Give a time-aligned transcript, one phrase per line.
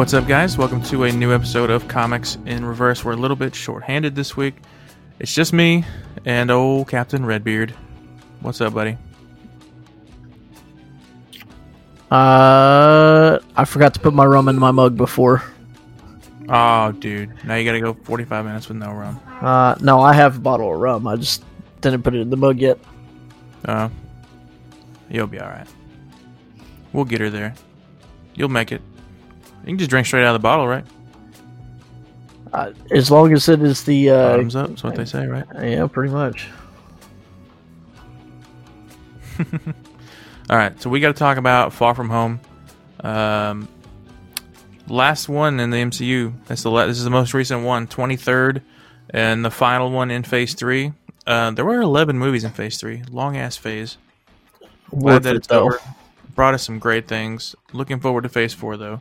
[0.00, 0.56] What's up, guys?
[0.56, 3.04] Welcome to a new episode of Comics in Reverse.
[3.04, 4.54] We're a little bit short-handed this week.
[5.18, 5.84] It's just me
[6.24, 7.72] and old Captain Redbeard.
[8.40, 8.96] What's up, buddy?
[12.10, 15.44] Uh, I forgot to put my rum in my mug before.
[16.48, 17.34] Oh, dude.
[17.44, 19.20] Now you gotta go 45 minutes with no rum.
[19.42, 21.06] Uh, no, I have a bottle of rum.
[21.06, 21.44] I just
[21.82, 22.78] didn't put it in the mug yet.
[23.66, 23.90] Uh,
[25.10, 25.68] you'll be alright.
[26.94, 27.54] We'll get her there.
[28.34, 28.80] You'll make it.
[29.62, 30.84] You can just drink straight out of the bottle, right?
[32.52, 35.44] Uh, as long as it is the uh, Bottoms up, that's what they say, right?
[35.62, 36.48] yeah, pretty much.
[40.50, 42.40] All right, so we got to talk about Far From Home.
[43.04, 43.68] Um,
[44.88, 46.32] last one in the MCU.
[46.46, 48.62] That's the la- this is the most recent one, 23rd,
[49.10, 50.92] and the final one in Phase Three.
[51.26, 53.96] Uh, there were 11 movies in Phase Three, long ass phase.
[54.90, 55.66] Glad Worth that it's though.
[55.66, 55.80] over.
[56.34, 57.54] Brought us some great things.
[57.72, 59.00] Looking forward to Phase Four though.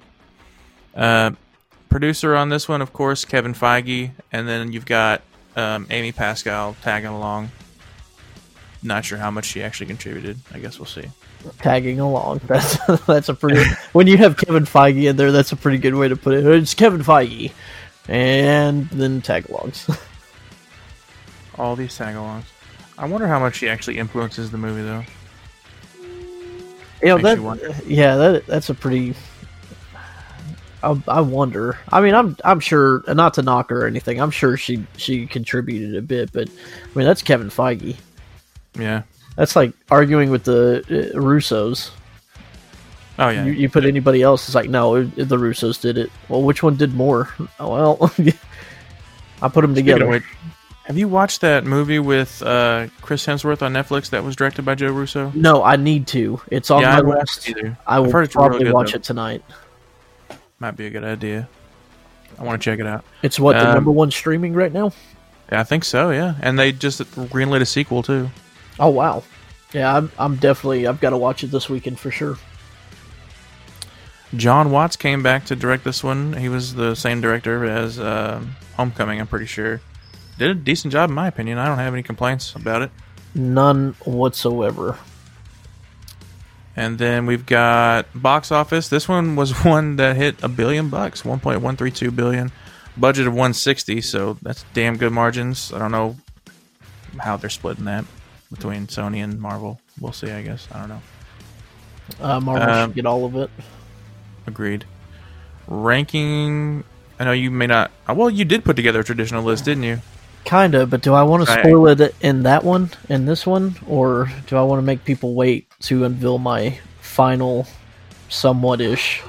[0.95, 1.31] Uh,
[1.89, 5.21] producer on this one, of course, Kevin Feige, and then you've got
[5.55, 7.51] um, Amy Pascal tagging along.
[8.81, 10.39] Not sure how much she actually contributed.
[10.53, 11.05] I guess we'll see.
[11.59, 12.41] Tagging along.
[12.47, 13.63] That's that's a pretty.
[13.93, 16.45] when you have Kevin Feige in there, that's a pretty good way to put it.
[16.45, 17.51] It's Kevin Feige,
[18.09, 19.87] and then tag alongs.
[21.57, 22.43] All these tag-alongs.
[22.97, 25.03] I wonder how much she actually influences the movie, though.
[27.01, 27.85] you know Makes you that.
[27.85, 29.13] Yeah, that that's a pretty.
[30.81, 31.77] I, I wonder.
[31.91, 34.21] I mean, I'm I'm sure not to knock her or anything.
[34.21, 37.97] I'm sure she she contributed a bit, but I mean that's Kevin Feige.
[38.77, 39.03] Yeah.
[39.35, 41.91] That's like arguing with the uh, Russos.
[43.17, 43.45] Oh yeah.
[43.45, 46.09] You, you put anybody else, it's like no, it, the Russos did it.
[46.29, 47.29] Well, which one did more?
[47.59, 48.11] Oh, well,
[49.41, 50.07] I put them together.
[50.07, 50.23] which,
[50.85, 54.75] have you watched that movie with uh, Chris Hemsworth on Netflix that was directed by
[54.75, 55.31] Joe Russo?
[55.35, 56.41] No, I need to.
[56.49, 57.49] It's on yeah, my haven't list.
[57.49, 57.77] either.
[57.85, 58.95] I will it's really probably good, watch though.
[58.95, 59.43] it tonight.
[60.59, 61.47] Might be a good idea.
[62.37, 63.03] I want to check it out.
[63.23, 64.91] It's what the Um, number one streaming right now.
[65.51, 66.11] Yeah, I think so.
[66.11, 68.29] Yeah, and they just greenlit a sequel too.
[68.79, 69.23] Oh wow,
[69.73, 72.37] yeah, I'm, I'm definitely I've got to watch it this weekend for sure.
[74.35, 76.33] Jon Watts came back to direct this one.
[76.33, 79.19] He was the same director as um Homecoming.
[79.19, 79.81] I'm pretty sure.
[80.37, 81.57] Did a decent job in my opinion.
[81.57, 82.91] I don't have any complaints about it.
[83.35, 84.97] None whatsoever.
[86.79, 88.87] And then we've got box office.
[88.87, 92.51] This one was one that hit a billion bucks, 1.132 billion,
[92.95, 93.99] budget of 160.
[93.99, 95.73] So that's damn good margins.
[95.73, 96.15] I don't know
[97.17, 98.05] how they're splitting that
[98.49, 99.81] between Sony and Marvel.
[99.99, 100.31] We'll see.
[100.31, 101.01] I guess I don't know.
[102.21, 103.49] Uh, Marvel Um, should get all of it.
[104.47, 104.85] Agreed.
[105.67, 106.83] Ranking.
[107.19, 107.91] I know you may not.
[108.07, 109.99] uh, Well, you did put together a traditional list, didn't you?
[110.45, 113.75] Kinda, but do I want to I- spoil it in that one, in this one,
[113.85, 117.67] or do I want to make people wait to unveil my final,
[118.27, 119.21] somewhat ish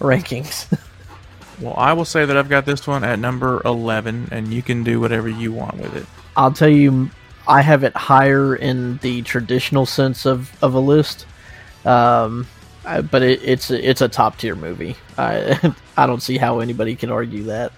[0.00, 0.66] rankings?
[1.60, 4.84] Well, I will say that I've got this one at number 11, and you can
[4.84, 6.04] do whatever you want with it.
[6.36, 7.10] I'll tell you,
[7.48, 11.24] I have it higher in the traditional sense of, of a list,
[11.86, 12.46] um,
[12.84, 14.96] I, but it, it's a, it's a top tier movie.
[15.16, 17.72] I I don't see how anybody can argue that.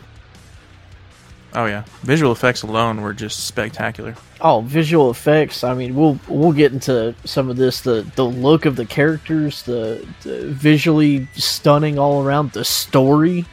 [1.55, 4.15] Oh yeah, visual effects alone were just spectacular.
[4.41, 5.65] Oh, visual effects.
[5.65, 7.81] I mean, we'll we'll get into some of this.
[7.81, 12.53] The the look of the characters, the, the visually stunning all around.
[12.53, 13.47] The story.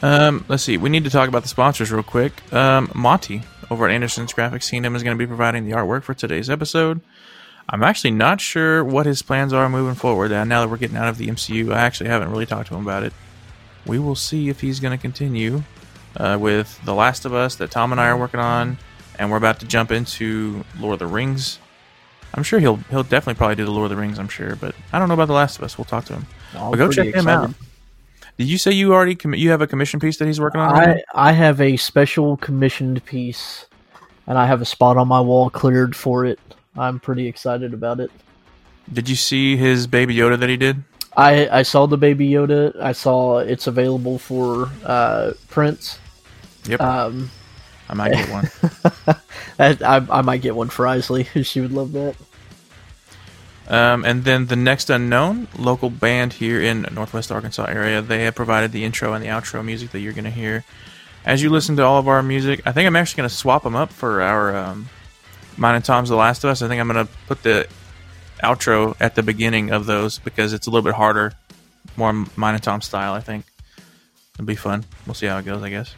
[0.00, 0.76] Um, let's see.
[0.76, 2.32] We need to talk about the sponsors real quick.
[2.52, 6.14] Um, Monty over at Anderson's Graphics Kingdom is going to be providing the artwork for
[6.14, 7.00] today's episode.
[7.68, 10.32] I'm actually not sure what his plans are moving forward.
[10.32, 12.74] Uh, now that we're getting out of the MCU, I actually haven't really talked to
[12.74, 13.12] him about it.
[13.86, 15.62] We will see if he's going to continue
[16.16, 18.78] uh, with The Last of Us that Tom and I are working on,
[19.18, 21.58] and we're about to jump into Lord of the Rings.
[22.34, 24.18] I'm sure he'll he'll definitely probably do the Lord of the Rings.
[24.18, 25.76] I'm sure, but I don't know about The Last of Us.
[25.76, 26.26] We'll talk to him.
[26.54, 27.50] I'm But go check him out.
[28.38, 30.72] Did you say you already commi- you have a commission piece that he's working on?
[30.72, 31.02] right now?
[31.14, 33.66] I I have a special commissioned piece,
[34.26, 36.40] and I have a spot on my wall cleared for it.
[36.76, 38.10] I'm pretty excited about it.
[38.90, 40.82] Did you see his Baby Yoda that he did?
[41.16, 42.74] I I saw the Baby Yoda.
[42.80, 45.98] I saw it's available for uh, prints.
[46.64, 47.30] Yep, Um,
[47.88, 48.50] I might get one.
[49.58, 51.24] I, I I might get one for Isley.
[51.42, 52.14] She would love that.
[53.68, 58.34] Um, and then the next unknown local band here in Northwest Arkansas area, they have
[58.34, 60.64] provided the intro and the outro music that you're going to hear
[61.24, 62.60] as you listen to all of our music.
[62.66, 64.88] I think I'm actually going to swap them up for our um,
[65.56, 66.60] mine and Tom's The Last of Us.
[66.60, 67.68] I think I'm going to put the
[68.42, 71.32] outro at the beginning of those because it's a little bit harder,
[71.96, 73.14] more mine and Tom style.
[73.14, 73.44] I think
[74.34, 74.84] it'll be fun.
[75.06, 75.62] We'll see how it goes.
[75.62, 75.94] I guess.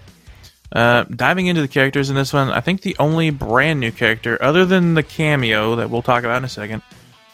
[0.73, 4.43] Uh, diving into the characters in this one, I think the only brand new character,
[4.43, 6.83] other than the cameo that we'll talk about in a second,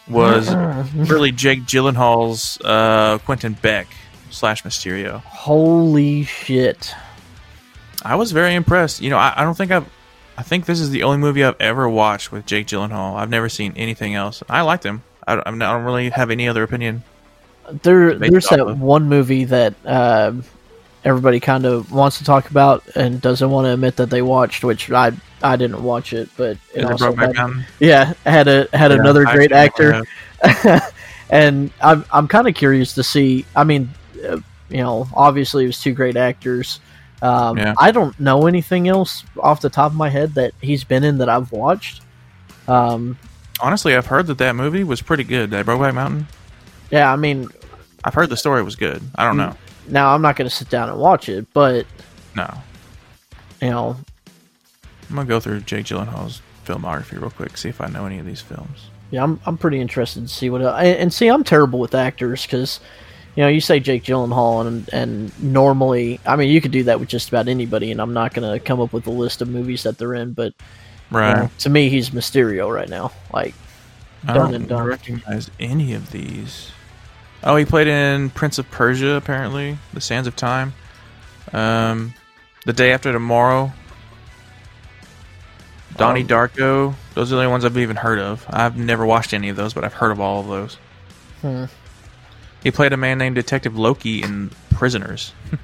[0.07, 0.53] was
[0.95, 3.87] really Jake Gyllenhaal's uh, Quentin Beck
[4.29, 5.21] slash Mysterio.
[5.21, 6.93] Holy shit!
[8.03, 9.01] I was very impressed.
[9.01, 9.89] You know, I, I don't think I've.
[10.41, 13.13] I think this is the only movie I've ever watched with Jake Gyllenhaal.
[13.15, 14.41] I've never seen anything else.
[14.49, 15.03] I liked him.
[15.27, 17.03] I, don't- I don't really have any other opinion.
[17.83, 20.33] There, there's that of- one movie that uh,
[21.05, 24.63] everybody kind of wants to talk about and doesn't want to admit that they watched,
[24.63, 25.11] which I
[25.43, 28.91] I didn't watch it, but it Is it also Brokeback had, yeah had a had
[28.91, 30.01] another I great actor.
[31.29, 33.45] and I'm I'm kind of curious to see.
[33.55, 33.91] I mean,
[34.27, 34.39] uh,
[34.69, 36.79] you know, obviously it was two great actors.
[37.21, 37.73] Um, Yeah.
[37.77, 41.17] I don't know anything else off the top of my head that he's been in
[41.19, 42.01] that I've watched.
[42.67, 43.17] Um,
[43.59, 45.51] Honestly, I've heard that that movie was pretty good.
[45.51, 46.27] That Brokeback Mountain.
[46.89, 47.47] yeah, I mean,
[48.03, 49.01] I've heard the story was good.
[49.15, 49.55] I don't know.
[49.87, 51.85] now I'm not going to sit down and watch it, but
[52.35, 52.51] No,
[53.61, 53.95] you know,
[55.09, 58.25] I'm gonna go through Jake Gyllenhaal's filmography real quick, see if I know any of
[58.25, 58.89] these films.
[59.11, 60.61] yeah, I'm I'm pretty interested to see what.
[60.63, 62.79] And see, I'm terrible with actors because.
[63.35, 66.99] You know, you say Jake Gyllenhaal, and and normally, I mean, you could do that
[66.99, 69.47] with just about anybody, and I'm not going to come up with a list of
[69.47, 70.33] movies that they're in.
[70.33, 70.53] But
[71.29, 73.11] you know, to me, he's Mysterio right now.
[73.33, 73.53] Like,
[74.27, 74.83] I Done don't and done.
[74.85, 76.71] recognize any of these.
[77.43, 79.77] Oh, he played in Prince of Persia, apparently.
[79.93, 80.73] The Sands of Time.
[81.53, 82.13] Um,
[82.65, 83.71] The Day After Tomorrow.
[85.97, 86.93] Donnie Um, Darko.
[87.15, 88.45] Those are the only ones I've even heard of.
[88.49, 90.77] I've never watched any of those, but I've heard of all of those.
[91.41, 91.65] Hmm.
[92.63, 95.33] He played a man named Detective Loki in Prisoners.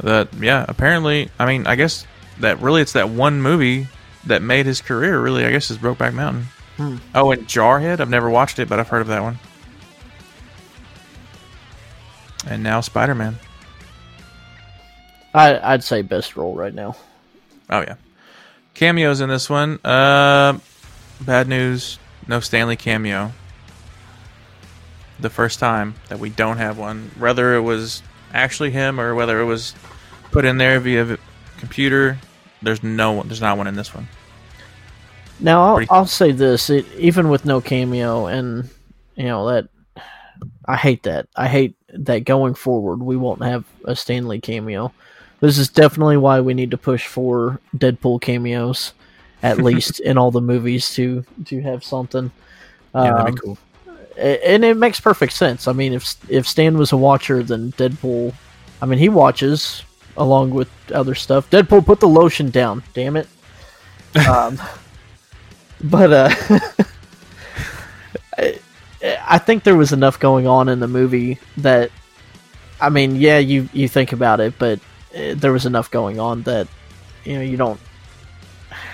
[0.00, 2.06] that yeah, apparently, I mean, I guess
[2.40, 3.86] that really it's that one movie
[4.26, 5.20] that made his career.
[5.20, 6.46] Really, I guess is Brokeback Mountain.
[6.76, 6.96] Hmm.
[7.14, 8.00] Oh, and Jarhead.
[8.00, 9.38] I've never watched it, but I've heard of that one.
[12.46, 13.36] And now Spider Man.
[15.34, 16.96] I, I'd say best role right now.
[17.68, 17.96] Oh yeah,
[18.74, 19.80] cameos in this one.
[19.84, 20.58] Uh,
[21.20, 21.98] bad news.
[22.26, 23.32] No Stan Lee cameo.
[25.24, 28.02] The first time that we don't have one, whether it was
[28.34, 29.74] actually him or whether it was
[30.30, 31.16] put in there via
[31.56, 32.18] computer,
[32.60, 33.28] there's no one.
[33.28, 34.06] There's not one in this one.
[35.40, 38.68] Now I'll, Pretty- I'll say this: it, even with no cameo, and
[39.16, 39.68] you know that
[40.66, 41.26] I hate that.
[41.36, 44.92] I hate that going forward we won't have a Stan Lee cameo.
[45.40, 48.92] This is definitely why we need to push for Deadpool cameos,
[49.42, 52.30] at least in all the movies to to have something.
[52.94, 53.58] Yeah, that'd Um, be cool.
[54.16, 55.66] And it makes perfect sense.
[55.68, 58.34] I mean, if if Stan was a watcher, then Deadpool.
[58.80, 59.82] I mean, he watches
[60.16, 61.50] along with other stuff.
[61.50, 62.82] Deadpool, put the lotion down.
[62.94, 63.28] Damn it.
[64.28, 64.60] Um,
[65.82, 66.30] but uh,
[68.38, 68.60] I,
[69.02, 71.90] I think there was enough going on in the movie that,
[72.80, 74.78] I mean, yeah, you you think about it, but
[75.14, 76.68] uh, there was enough going on that
[77.24, 77.80] you know you don't.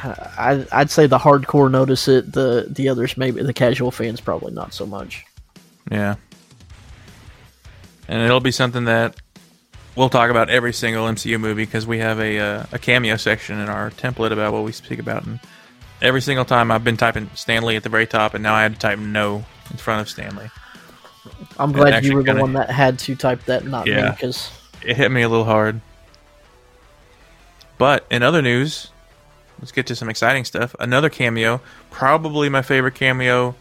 [0.03, 2.33] I, I'd say the hardcore notice it.
[2.33, 5.25] The the others maybe the casual fans probably not so much.
[5.91, 6.17] Yeah.
[8.09, 9.17] And it'll be something that
[9.97, 13.59] we'll talk about every single MCU movie because we have a uh, a cameo section
[13.61, 15.25] in our template about what we speak about.
[15.27, 15.41] And
[16.03, 18.63] every single time I've been typing Stan Lee at the very top, and now I
[18.63, 20.49] had to type no in front of Stan Lee.
[21.59, 24.51] I'm glad you were the gonna- one that had to type that, not me, because
[24.83, 25.81] It hit me a little hard.
[27.79, 28.91] But in other news,
[29.61, 30.75] let's get to some exciting stuff.
[30.81, 33.55] Another cameo, probably my favorite cameo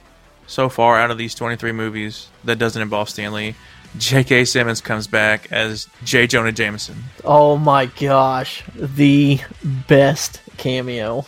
[0.47, 3.55] so far out of these 23 movies that doesn't involve Stan Lee.
[3.97, 4.45] J.K.
[4.45, 6.27] Simmons comes back as J.
[6.27, 6.95] Jonah Jameson.
[7.23, 9.39] oh my gosh, the
[9.87, 11.25] best cameo.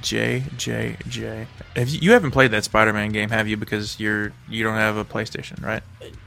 [0.00, 1.46] J J J.
[1.74, 3.56] Have you, you haven't played that Spider-Man game, have you?
[3.56, 5.82] Because you're you don't have a PlayStation, right?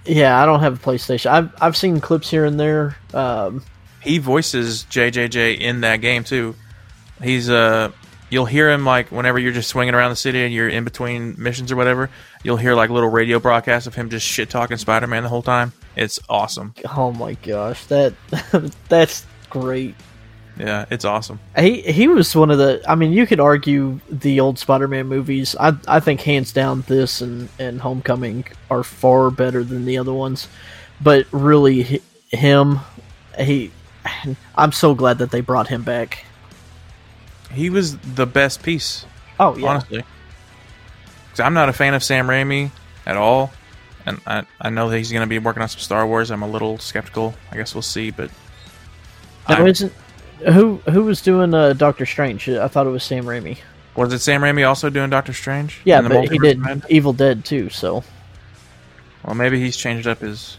[0.05, 1.27] Yeah, I don't have a PlayStation.
[1.27, 2.97] I've I've seen clips here and there.
[3.13, 3.63] Um,
[4.03, 6.55] He voices JJJ in that game too.
[7.21, 7.91] He's uh,
[8.29, 11.35] you'll hear him like whenever you're just swinging around the city and you're in between
[11.37, 12.09] missions or whatever.
[12.43, 15.71] You'll hear like little radio broadcasts of him just shit talking Spider-Man the whole time.
[15.95, 16.73] It's awesome.
[16.95, 18.13] oh my gosh, that
[18.89, 19.95] that's great.
[20.57, 21.39] Yeah, it's awesome.
[21.57, 22.83] He he was one of the.
[22.87, 25.55] I mean, you could argue the old Spider-Man movies.
[25.59, 30.13] I I think hands down this and and Homecoming are far better than the other
[30.13, 30.47] ones.
[31.01, 32.79] But really, him,
[33.39, 33.71] he.
[34.55, 36.25] I'm so glad that they brought him back.
[37.51, 39.05] He was the best piece
[39.39, 40.03] Oh yeah, honestly.
[41.31, 42.71] 'Cause I'm not a fan of Sam Raimi
[43.05, 43.51] at all,
[44.05, 46.29] and I I know that he's going to be working on some Star Wars.
[46.31, 47.35] I'm a little skeptical.
[47.51, 48.29] I guess we'll see, but
[49.49, 49.91] Now, isn't
[50.45, 52.47] who who was doing uh, Doctor Strange?
[52.49, 53.57] I thought it was Sam Raimi.
[53.95, 55.81] was it Sam Raimi also doing Doctor Strange?
[55.85, 57.69] Yeah, but he did Evil Dead too.
[57.69, 58.03] So
[59.23, 60.57] Well, maybe he's changed up his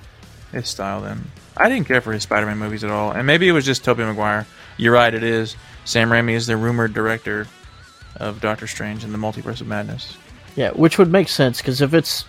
[0.52, 1.30] his style then.
[1.56, 4.02] I didn't care for his Spider-Man movies at all, and maybe it was just Tobey
[4.02, 4.46] Maguire.
[4.76, 5.56] You're right, it is.
[5.84, 7.46] Sam Raimi is the rumored director
[8.16, 10.16] of Doctor Strange and the Multiverse of Madness.
[10.56, 12.24] Yeah, which would make sense because if it's,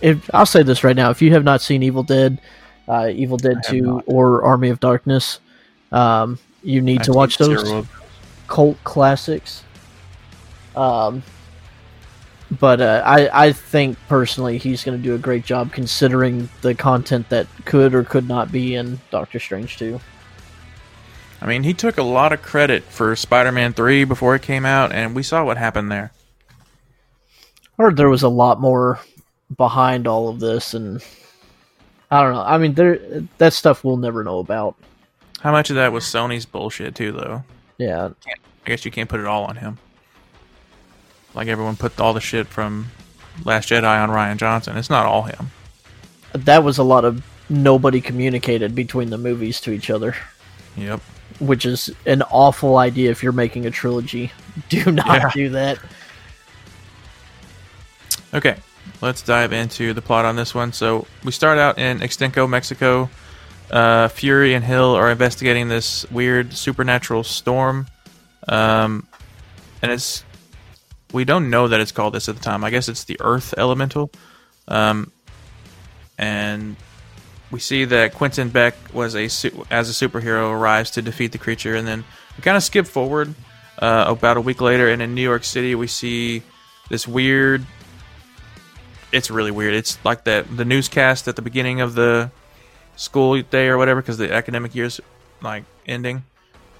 [0.00, 2.40] if I'll say this right now, if you have not seen Evil Dead,
[2.88, 4.04] uh, Evil Dead Two, not.
[4.06, 5.40] or Army of Darkness,
[5.92, 7.86] um, you need I've to watch those zero
[8.46, 9.62] cult classics.
[10.74, 11.22] Um,
[12.50, 16.74] but uh, I I think personally he's going to do a great job considering the
[16.74, 20.00] content that could or could not be in Doctor Strange Two.
[21.40, 24.92] I mean, he took a lot of credit for Spider-Man Three before it came out,
[24.92, 26.10] and we saw what happened there.
[27.78, 28.98] I heard there was a lot more
[29.56, 31.04] behind all of this, and
[32.10, 32.42] I don't know.
[32.42, 32.98] I mean, there
[33.38, 34.74] that stuff we'll never know about.
[35.40, 37.44] How much of that was Sony's bullshit too, though?
[37.76, 39.78] Yeah, I guess you can't put it all on him.
[41.34, 42.88] Like everyone put all the shit from
[43.44, 44.76] Last Jedi on Rian Johnson.
[44.76, 45.50] It's not all him.
[46.32, 50.14] that was a lot of nobody communicated between the movies to each other,
[50.76, 51.00] Yep.
[51.38, 54.32] which is an awful idea if you're making a trilogy.
[54.68, 55.30] Do not Yeah.
[55.32, 55.78] do that.
[58.34, 58.56] Okay,
[59.00, 60.72] let's dive into the plot on this one.
[60.72, 63.08] So we start out in Ixtenco, Mexico.
[63.70, 67.86] Uh, Fury and Hill are investigating this weird supernatural storm,
[68.48, 69.06] um,
[69.82, 70.24] and it's
[71.12, 72.64] we don't know that it's called this at the time.
[72.64, 74.10] I guess it's the Earth Elemental,
[74.66, 75.10] um,
[76.16, 76.76] and
[77.50, 81.38] we see that Quentin Beck was a su- as a superhero arrives to defeat the
[81.38, 82.04] creature, and then
[82.36, 83.34] we kind of skip forward
[83.78, 86.42] uh, about a week later, and in New York City we see
[86.90, 87.64] this weird
[89.12, 89.74] it's really weird.
[89.74, 92.30] It's like that the newscast at the beginning of the
[92.96, 95.00] school day or whatever because the academic year's
[95.40, 96.24] like ending.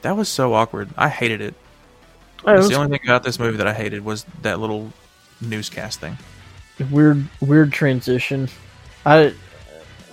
[0.02, 0.90] That was so awkward.
[0.97, 1.54] I hated it.
[2.45, 4.92] Oh, That's the only thing about this movie that I hated was that little
[5.40, 6.16] newscast thing.
[6.90, 8.49] weird, weird transition.
[9.04, 9.35] I,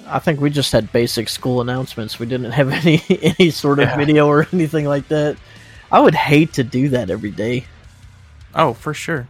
[0.08, 2.20] I think we just had basic school announcements.
[2.20, 3.96] We didn't have any any sort of Yeah.
[3.98, 5.38] video or anything like that.
[5.92, 7.66] I would hate to do that every day.
[8.54, 9.28] Oh, for sure.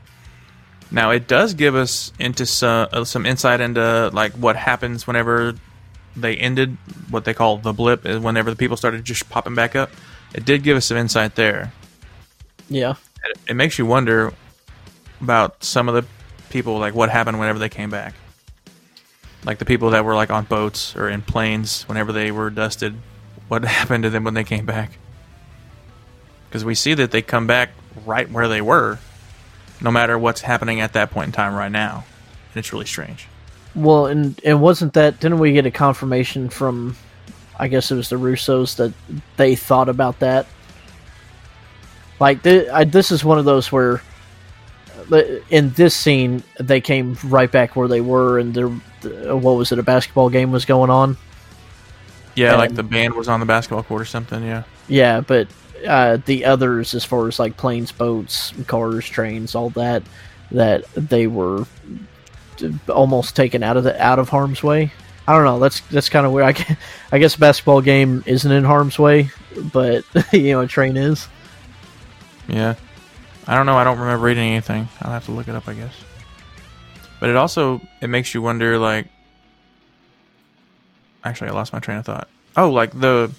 [0.91, 5.55] Now it does give us into some uh, some insight into like what happens whenever
[6.15, 6.77] they ended
[7.09, 9.89] what they call the blip, is whenever the people started just popping back up.
[10.33, 11.73] It did give us some insight there.
[12.69, 14.33] Yeah, it, it makes you wonder
[15.21, 16.05] about some of the
[16.49, 18.13] people like what happened whenever they came back
[19.43, 22.95] like the people that were like on boats or in planes whenever they were dusted
[23.47, 24.97] what happened to them when they came back
[26.47, 27.71] because we see that they come back
[28.05, 28.99] right where they were
[29.81, 32.05] no matter what's happening at that point in time right now
[32.53, 33.27] and it's really strange
[33.75, 35.19] Well, and and wasn't that?
[35.19, 36.95] Didn't we get a confirmation from?
[37.59, 38.93] I guess it was the Russos that
[39.35, 40.45] they thought about that.
[42.19, 44.01] Like th- I, this is one of those where,
[45.11, 49.53] uh, in this scene, they came right back where they were, and there, uh, what
[49.53, 49.79] was it?
[49.79, 51.17] A basketball game was going on.
[52.35, 55.47] yeah like the band was on the basketball court or something yeah Yeah, but
[55.87, 60.03] uh, the others, as far as like planes, boats, cars, trains, all that,
[60.51, 61.65] that they were
[62.89, 64.91] almost taken out of the out of harm's way.
[65.27, 65.59] I don't know.
[65.59, 66.57] That's that's kind of weird.
[66.57, 66.77] I,
[67.11, 69.29] I guess a basketball game isn't in harm's way,
[69.73, 71.27] but you know, a train is.
[72.47, 72.75] Yeah.
[73.47, 73.77] I don't know.
[73.77, 74.87] I don't remember reading anything.
[75.01, 75.93] I'll have to look it up, I guess.
[77.19, 79.07] But it also it makes you wonder like
[81.23, 82.27] Actually, I lost my train of thought.
[82.55, 83.31] Oh, like the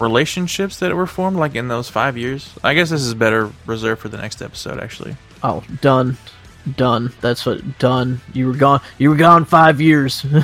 [0.00, 2.52] relationships that were formed like in those 5 years.
[2.62, 5.16] I guess this is better reserved for the next episode actually.
[5.42, 6.16] Oh, done,
[6.76, 7.12] done.
[7.20, 8.20] That's what done.
[8.32, 8.80] You were gone.
[8.98, 10.24] You were gone five years.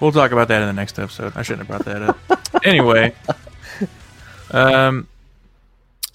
[0.00, 1.32] We'll talk about that in the next episode.
[1.34, 2.64] I shouldn't have brought that up.
[2.64, 3.14] anyway,
[4.50, 5.08] um,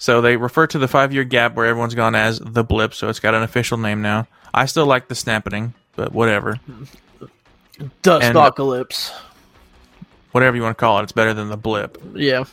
[0.00, 3.20] so they refer to the five-year gap where everyone's gone as the blip, so it's
[3.20, 4.26] got an official name now.
[4.52, 6.58] I still like the snapping, but whatever,
[8.02, 9.12] Dustocalypse.
[10.32, 12.02] whatever you want to call it, it's better than the blip.
[12.14, 12.44] Yeah.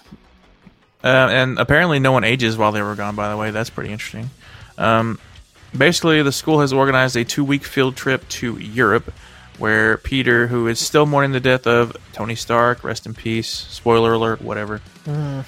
[1.03, 3.15] Uh, and apparently, no one ages while they were gone.
[3.15, 4.29] By the way, that's pretty interesting.
[4.77, 5.19] Um,
[5.75, 9.13] basically, the school has organized a two-week field trip to Europe,
[9.57, 13.47] where Peter, who is still mourning the death of Tony Stark, rest in peace.
[13.47, 14.81] Spoiler alert, whatever.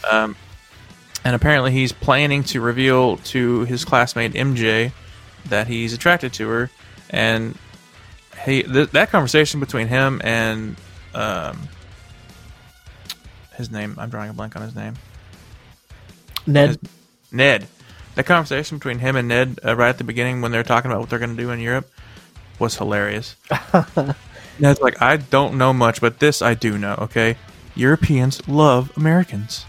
[0.10, 0.36] Um,
[1.24, 4.92] and apparently, he's planning to reveal to his classmate MJ
[5.46, 6.70] that he's attracted to her,
[7.10, 7.58] and
[8.46, 10.76] he th- that conversation between him and
[11.14, 11.68] um,
[13.60, 14.96] his name, I'm drawing a blank on his name.
[16.48, 16.80] Ned.
[17.32, 17.68] Ned.
[18.16, 21.02] That conversation between him and Ned uh, right at the beginning when they're talking about
[21.02, 21.90] what they're going to do in Europe
[22.58, 23.36] was hilarious.
[24.60, 27.38] Ned's like, I don't know much, but this I do know, okay?
[27.76, 29.66] Europeans love Americans.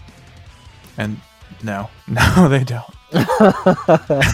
[0.97, 1.21] And
[1.63, 2.93] no, no, they don't.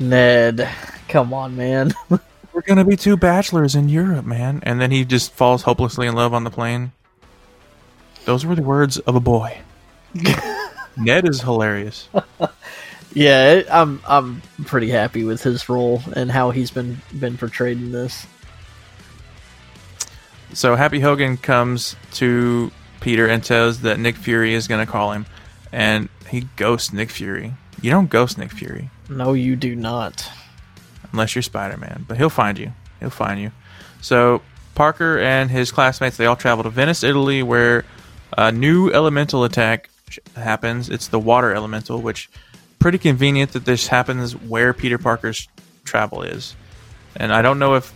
[0.00, 0.68] Ned.
[1.08, 1.92] Come on, man.
[2.52, 4.60] We're going to be two bachelors in Europe, man.
[4.64, 6.92] And then he just falls hopelessly in love on the plane.
[8.24, 9.58] Those were the words of a boy.
[10.96, 12.08] Ned is hilarious.
[13.14, 17.90] yeah, I'm I'm pretty happy with his role and how he's been been portrayed in
[17.90, 18.26] this.
[20.54, 25.12] So Happy Hogan comes to Peter and says that Nick Fury is going to call
[25.12, 25.24] him,
[25.72, 27.54] and he ghosts Nick Fury.
[27.80, 30.30] You don't ghost Nick Fury No, you do not.
[31.12, 32.72] unless you're Spider Man, but he'll find you.
[33.00, 33.50] He'll find you.
[34.00, 34.42] So
[34.74, 37.84] Parker and his classmates they all travel to Venice, Italy, where
[38.38, 39.90] a new elemental attack
[40.36, 40.88] happens.
[40.88, 42.30] It's the water elemental, which
[42.78, 45.48] pretty convenient that this happens where Peter Parker's
[45.84, 46.54] travel is.
[47.16, 47.92] And I don't know if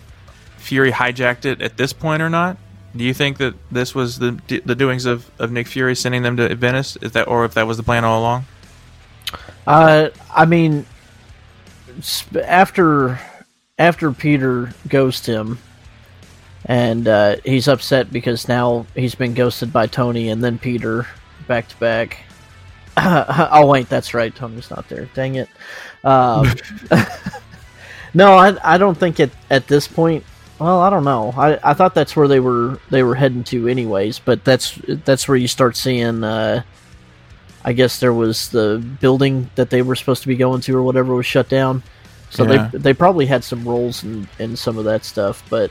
[0.59, 2.57] Fury hijacked it at this point or not.
[2.97, 6.37] Do you think that this was the the doings of, of Nick Fury sending them
[6.37, 6.97] to Venice?
[6.97, 8.47] Is that or if that was the plan all along?
[9.67, 10.87] Uh, I mean,
[12.45, 13.21] after
[13.79, 15.59] after Peter ghosts him,
[16.67, 21.07] and uh, he's upset because now he's been ghosted by Tony and then Peter
[21.47, 22.19] back to back.
[22.97, 24.35] oh wait, that's right.
[24.35, 25.09] Tony's not there.
[25.15, 25.49] Dang it.
[26.05, 26.49] Um,
[28.15, 30.25] no, I I don't think at at this point.
[30.59, 31.35] Well, I don't know.
[31.37, 35.29] I, I thought that's where they were they were heading to anyways, but that's that's
[35.29, 36.25] where you start seeing.
[36.25, 36.63] Uh,
[37.65, 40.83] I guess there was the building that they were supposed to be going to or
[40.83, 41.83] whatever was shut down.
[42.31, 42.69] So Yeah.
[42.73, 45.71] they they probably had some roles in, in some of that stuff, but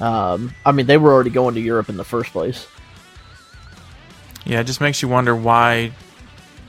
[0.00, 2.66] um, I mean they were already going to Europe in the first place.
[4.44, 5.90] Yeah, it just makes you wonder why,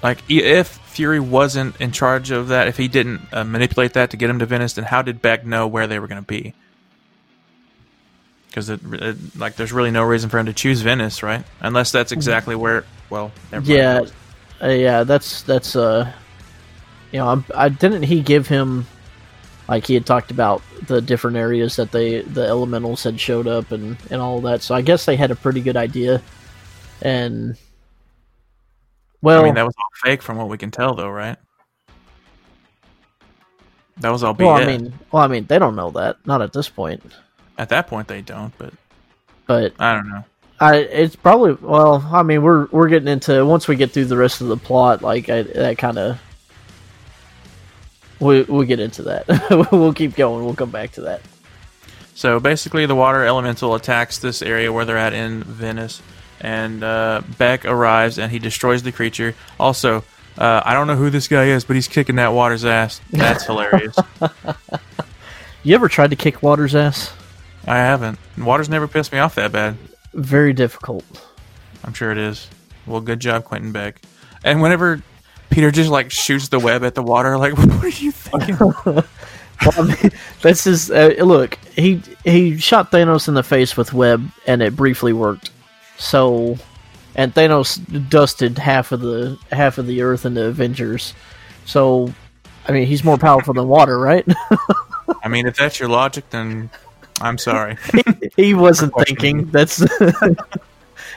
[0.02, 4.18] like, if Fury wasn't in charge of that, if he didn't uh, manipulate that to
[4.18, 6.56] get him to Venice, then how did Beck know where they were going to be?
[8.58, 11.46] Because it, it, like, there's really no reason for him to choose Venice, right?
[11.60, 12.86] Unless that's exactly where.
[13.12, 13.32] Well.
[13.62, 14.02] Yeah,
[14.60, 16.12] uh, yeah, that's that's uh,
[17.12, 18.88] you know, I'm, I didn't he give him
[19.68, 23.72] like he had talked about the different areas that they the elementals had showed up
[23.72, 24.64] and and all that.
[24.64, 26.24] So I guess they had a pretty good idea.
[27.04, 27.58] And
[29.22, 31.38] well, I mean, that was all fake from what we can tell, though, right?
[33.98, 36.54] That was all well, I mean, well, I mean, they don't know that, not at
[36.54, 37.04] this point.
[37.58, 38.74] At that point, they don't, but
[39.48, 40.24] But I don't know.
[40.60, 42.08] I, it's probably well.
[42.12, 45.02] I mean, we're we're getting into once we get through the rest of the plot,
[45.02, 46.22] like I, that kind of.
[48.20, 49.70] We we'll get into that.
[49.72, 50.46] we'll keep going.
[50.46, 51.22] We'll come back to that.
[52.16, 56.02] So basically, the water elemental attacks this area where they're at in Venice,
[56.42, 59.36] and uh, Beck arrives and he destroys the creature.
[59.60, 60.04] Also,
[60.40, 63.02] uh, I don't know who this guy is, but he's kicking that water's ass.
[63.12, 63.96] That's hilarious.
[65.68, 67.12] You ever tried to kick Water's ass?
[67.68, 68.18] I haven't.
[68.38, 69.78] Water's never pissed me off that bad.
[70.14, 71.04] Very difficult.
[71.84, 72.48] I'm sure it is.
[72.86, 74.02] Well, good job, Quentin Beck.
[74.44, 75.02] And whenever
[75.50, 78.58] Peter just like shoots the web at the water, like, what are you thinking?
[79.66, 80.12] Well, I mean,
[80.44, 80.92] that's his.
[80.92, 85.50] Uh, look, he he shot Thanos in the face with web, and it briefly worked.
[85.98, 86.60] So,
[87.16, 91.16] and Thanos dusted half of the half of the Earth in the Avengers.
[91.66, 92.14] So,
[92.68, 94.26] I mean, he's more powerful than water, right?
[95.24, 96.70] I mean, if that's your logic, then
[97.22, 97.78] I'm sorry.
[98.36, 99.46] he wasn't thinking.
[99.46, 99.82] That's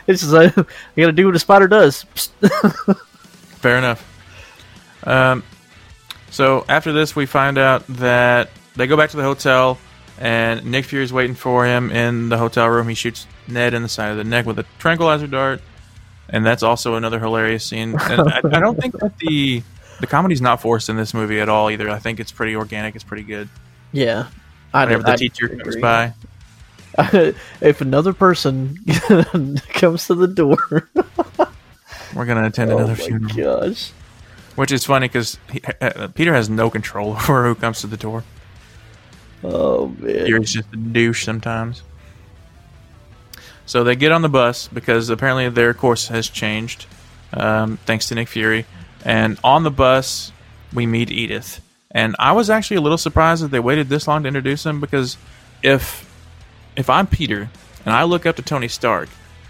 [0.06, 0.64] it's just like, you
[0.98, 2.02] gotta do what a spider does.
[3.60, 4.06] Fair enough.
[5.04, 5.42] Um,
[6.30, 9.78] so after this, we find out that they go back to the hotel,
[10.18, 12.88] and Nick Fury's waiting for him in the hotel room.
[12.88, 15.60] He shoots Ned in the side of the neck with a tranquilizer dart,
[16.28, 17.94] and that's also another hilarious scene.
[18.00, 19.62] And I, I don't think that the
[20.00, 21.90] the comedy's not forced in this movie at all either.
[21.90, 22.94] I think it's pretty organic.
[22.94, 23.48] It's pretty good.
[23.92, 24.28] yeah,
[24.72, 25.80] I, Whenever the I teacher comes agree.
[25.80, 26.12] by,
[27.60, 28.76] if another person
[29.70, 30.88] comes to the door,
[32.14, 33.90] we're gonna attend oh another my funeral, gosh.
[34.56, 35.38] which is funny because
[35.80, 38.24] uh, Peter has no control over who comes to the door.
[39.42, 40.26] Oh man.
[40.26, 41.82] Fury's just a douche sometimes.
[43.66, 46.86] So they get on the bus because apparently their course has changed,
[47.32, 48.66] um, thanks to Nick Fury.
[49.04, 50.32] And on the bus,
[50.72, 51.60] we meet Edith.
[51.90, 54.80] And I was actually a little surprised that they waited this long to introduce him
[54.80, 55.16] because
[55.62, 56.06] if
[56.76, 57.50] if I'm Peter
[57.84, 59.08] and I look up to Tony Stark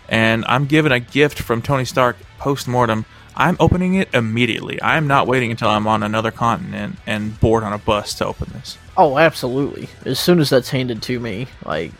[0.08, 3.04] and I'm given a gift from Tony Stark post mortem,
[3.36, 4.82] I'm opening it immediately.
[4.82, 8.50] I'm not waiting until I'm on another continent and bored on a bus to open
[8.54, 8.78] this.
[8.96, 9.88] Oh, absolutely.
[10.04, 11.92] As soon as that's handed to me, like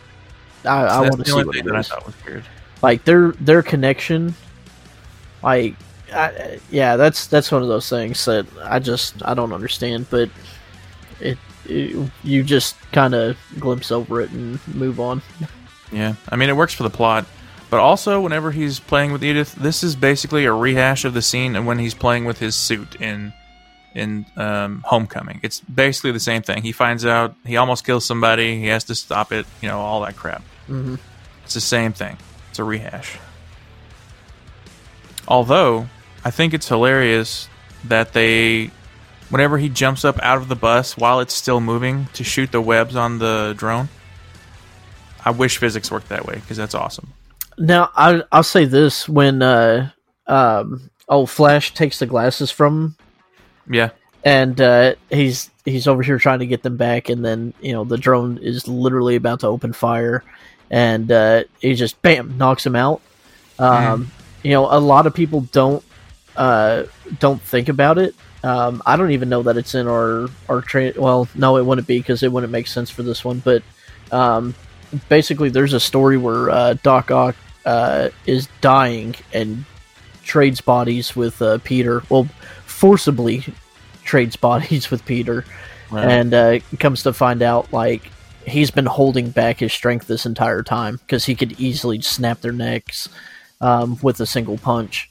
[0.65, 2.43] I, I want to see what it that I thought was weird.
[2.81, 4.33] Like their their connection,
[5.43, 5.75] like
[6.13, 10.07] I, yeah, that's that's one of those things that I just I don't understand.
[10.09, 10.29] But
[11.19, 15.21] it, it you just kind of glimpse over it and move on.
[15.91, 17.25] Yeah, I mean it works for the plot,
[17.69, 21.55] but also whenever he's playing with Edith, this is basically a rehash of the scene
[21.55, 23.33] and when he's playing with his suit in
[23.93, 25.41] in um, Homecoming.
[25.43, 26.63] It's basically the same thing.
[26.63, 30.01] He finds out he almost kills somebody, he has to stop it, you know, all
[30.01, 30.43] that crap.
[30.69, 30.97] Mhm.
[31.43, 32.17] It's the same thing.
[32.49, 33.17] It's a rehash.
[35.27, 35.87] Although
[36.23, 37.49] I think it's hilarious
[37.85, 38.71] that they
[39.29, 42.61] whenever he jumps up out of the bus while it's still moving to shoot the
[42.61, 43.89] webs on the drone.
[45.23, 47.13] I wish physics worked that way because that's awesome.
[47.57, 49.91] Now I I'll say this when uh
[50.27, 52.95] um oh Flash takes the glasses from
[53.67, 53.89] him Yeah,
[54.23, 57.83] and uh he's he's over here trying to get them back and then you know
[57.83, 60.23] the drone is literally about to open fire
[60.69, 63.01] and uh he just bam knocks him out.
[63.59, 64.11] Um
[64.43, 65.83] you know a lot of people don't
[66.35, 66.83] uh
[67.19, 68.15] don't think about it.
[68.43, 71.87] Um I don't even know that it's in our our train well no it wouldn't
[71.87, 73.61] be because it wouldn't make sense for this one but
[74.11, 74.55] um
[75.09, 79.63] basically there's a story where uh, Doc Ock uh, is dying and
[80.23, 82.03] trades bodies with uh, Peter.
[82.09, 82.25] Well,
[82.65, 83.43] forcibly
[84.03, 85.45] trades bodies with Peter,
[85.91, 86.07] Right.
[86.09, 88.09] and uh, comes to find out like
[88.47, 92.51] he's been holding back his strength this entire time because he could easily snap their
[92.53, 93.07] necks
[93.59, 95.10] um, with a single punch.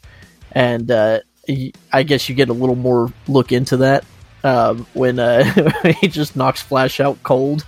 [0.53, 4.05] And uh, y- I guess you get a little more look into that
[4.45, 5.45] um, when uh,
[6.01, 7.65] he just knocks Flash out cold.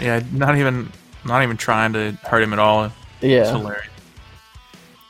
[0.00, 0.90] yeah, not even
[1.24, 2.84] not even trying to hurt him at all.
[2.84, 3.50] It's Yeah.
[3.50, 3.86] hilarious.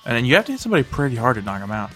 [0.04, 1.90] And then you have to hit somebody pretty hard to knock him out.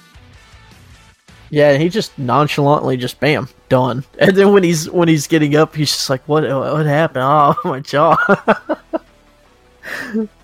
[1.50, 4.04] Yeah, and he just nonchalantly just bam done.
[4.18, 6.42] And then when he's when he's getting up, he's just like, "What?
[6.44, 7.24] What happened?
[7.24, 8.16] Oh my jaw!"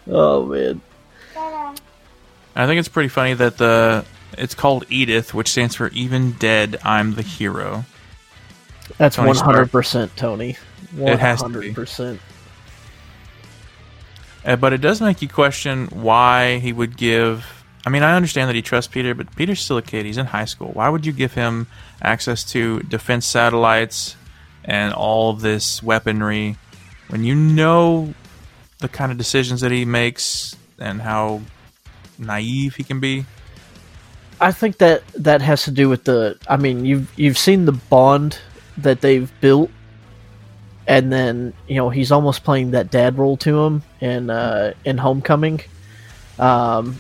[0.09, 0.81] oh man.
[2.57, 4.05] I think it's pretty funny that the
[4.39, 7.85] it's called Edith, which stands for Even Dead, I'm the Hero.
[8.99, 10.57] That's one hundred percent Tony.
[10.97, 11.55] It has to be.
[11.55, 12.21] hundred percent.
[14.45, 17.47] Uh, but it does make you question why he would give.
[17.87, 20.07] I mean, I understand that he trusts Peter, but Peter's still a kid.
[20.07, 20.71] He's in high school.
[20.73, 21.67] Why would you give him
[22.03, 24.17] access to defense satellites
[24.65, 26.57] and all this weaponry
[27.09, 28.15] when you know
[28.79, 31.43] the kind of decisions that he makes and how
[32.19, 33.27] naive he can be?
[34.41, 36.39] I think that that has to do with the.
[36.49, 38.39] I mean, you've you've seen the bond
[38.79, 39.71] that they've built,
[40.87, 44.99] and then you know he's almost playing that dad role to him in uh, in
[44.99, 45.61] Homecoming.
[46.39, 46.99] Um,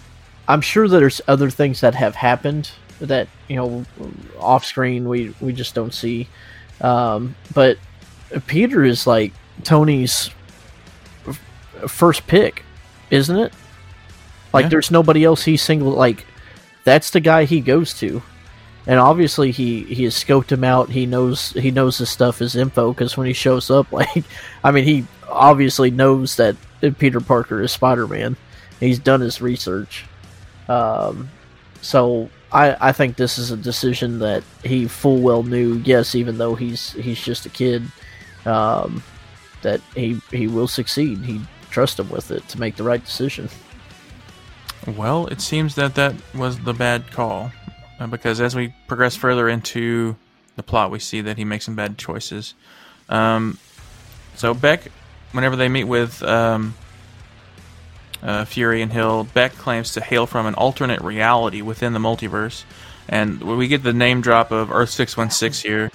[0.48, 3.84] I'm sure there's other things that have happened that you know
[4.38, 6.28] off screen we we just don't see.
[6.82, 7.78] Um, but
[8.46, 9.32] Peter is like
[9.64, 10.30] Tony's
[11.88, 12.64] first pick,
[13.10, 13.52] isn't it?
[14.52, 14.68] Like Yeah.
[14.70, 16.26] there's nobody else he single like
[16.90, 18.20] that's the guy he goes to.
[18.86, 20.88] And obviously he he has scoped him out.
[20.90, 24.24] He knows he knows his stuff his info because when he shows up, like
[24.64, 26.56] I mean, he obviously knows that
[26.98, 28.36] Peter Parker is Spider Man.
[28.80, 30.06] He's done his research.
[30.68, 31.30] Um,
[31.82, 35.74] so I I think this is a decision that he full well knew.
[35.84, 37.84] Yes, even though he's he's just a kid,
[38.46, 39.02] um,
[39.62, 41.18] that he he will succeed.
[41.18, 43.48] He trust him with it to make the right decision.
[44.86, 47.52] Well, it seems that that was the bad call.
[47.98, 50.16] Uh, because as we progress further into
[50.56, 52.54] the plot, we see that he makes some bad choices.
[53.08, 53.58] Um,
[54.36, 54.90] so, Beck,
[55.32, 56.74] whenever they meet with um,
[58.22, 62.64] uh, Fury and Hill, Beck claims to hail from an alternate reality within the multiverse.
[63.08, 65.90] And we get the name drop of Earth 616 here.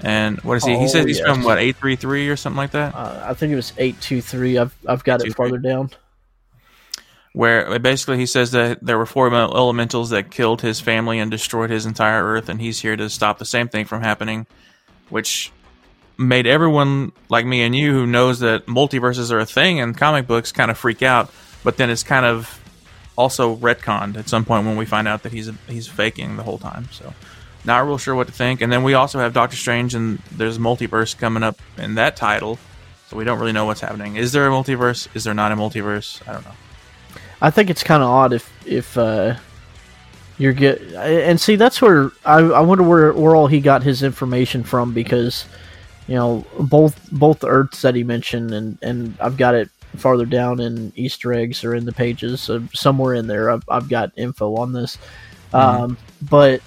[0.00, 0.76] And what is he?
[0.76, 1.26] he Oh, says he's yes.
[1.26, 2.94] from, what, 833 or something like that?
[2.94, 4.58] Uh, I think it was eight two three.
[4.58, 5.90] I've I've got it farther down.
[7.32, 11.70] Where basically he says that there were four elementals that killed his family and destroyed
[11.70, 14.46] his entire earth, and he's here to stop the same thing from happening,
[15.08, 15.50] which
[16.18, 20.26] made everyone like me and you who knows that multiverses are a thing in comic
[20.26, 21.30] books kind of freak out.
[21.64, 22.60] But then it's kind of
[23.16, 26.58] also retconned at some point when we find out that he's he's faking the whole
[26.58, 26.88] time.
[26.92, 27.14] So
[27.64, 28.60] not real sure what to think.
[28.60, 32.58] And then we also have Doctor Strange, and there's multiverse coming up in that title.
[33.08, 34.16] So we don't really know what's happening.
[34.16, 35.08] Is there a multiverse?
[35.14, 36.26] Is there not a multiverse?
[36.28, 36.54] I don't know.
[37.42, 39.34] I think it's kind of odd if if uh,
[40.38, 44.04] you're get and see that's where I, I wonder where where all he got his
[44.04, 45.44] information from because
[46.06, 50.24] you know both both the Earths that he mentioned and and I've got it farther
[50.24, 54.12] down in Easter eggs or in the pages so somewhere in there I've I've got
[54.16, 54.96] info on this,
[55.52, 56.62] um, but.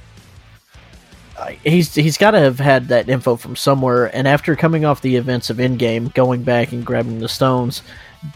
[1.66, 5.18] He's he's got to have had that info from somewhere, and after coming off the
[5.18, 7.84] events of Endgame, going back and grabbing the stones,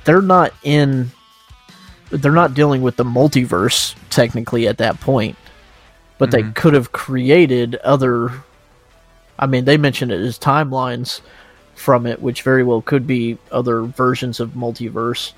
[0.03, 1.09] they're not in
[2.11, 5.35] they're not dealing with the multiverse technically at that point,
[6.17, 6.55] but they Mhm.
[6.55, 8.31] could have created other.
[9.37, 11.21] I mean, they mentioned it as timelines
[11.75, 15.31] from it, which very well could be other versions of multiverse.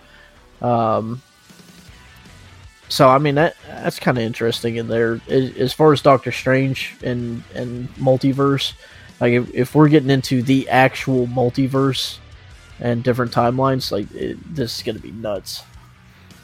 [0.61, 1.21] Um,
[2.89, 5.21] so I mean that that's kind of interesting in there.
[5.29, 8.73] As, as far as Doctor Strange and and multiverse,
[9.19, 12.17] like if, if we're getting into the actual multiverse
[12.79, 15.63] and different timelines, like it, this is gonna be nuts.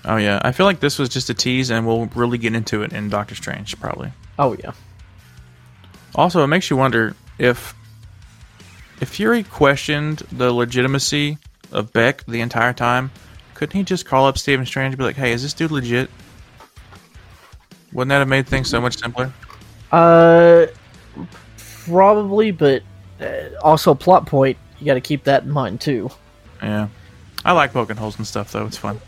[0.08, 2.82] Oh yeah, I feel like this was just a tease, and we'll really get into
[2.82, 4.12] it in Doctor Strange probably.
[4.40, 4.72] Oh yeah.
[6.16, 7.76] Also, it makes you wonder if
[9.02, 11.38] if Fury questioned the legitimacy
[11.72, 13.12] of Beck the entire time,
[13.54, 16.10] couldn't he just call up Stephen Strange and be like, "Hey, is this dude legit?"
[17.92, 19.32] Wouldn't that have made things so much simpler?
[19.92, 20.68] Uh,
[21.86, 22.84] probably, but
[23.20, 24.58] uh, also plot point.
[24.80, 26.10] You got to keep that in mind too.
[26.62, 26.88] Yeah,
[27.44, 28.66] I like poking holes and stuff though.
[28.66, 29.02] It's fun.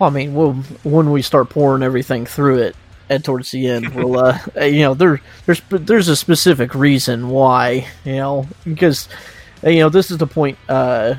[0.00, 2.76] Well, I mean, we'll, when we start pouring everything through it,
[3.10, 7.86] and towards the end, we'll, uh, you know, there, there's, there's a specific reason why,
[8.06, 9.10] you know, because,
[9.62, 11.16] you know, this is the point, uh,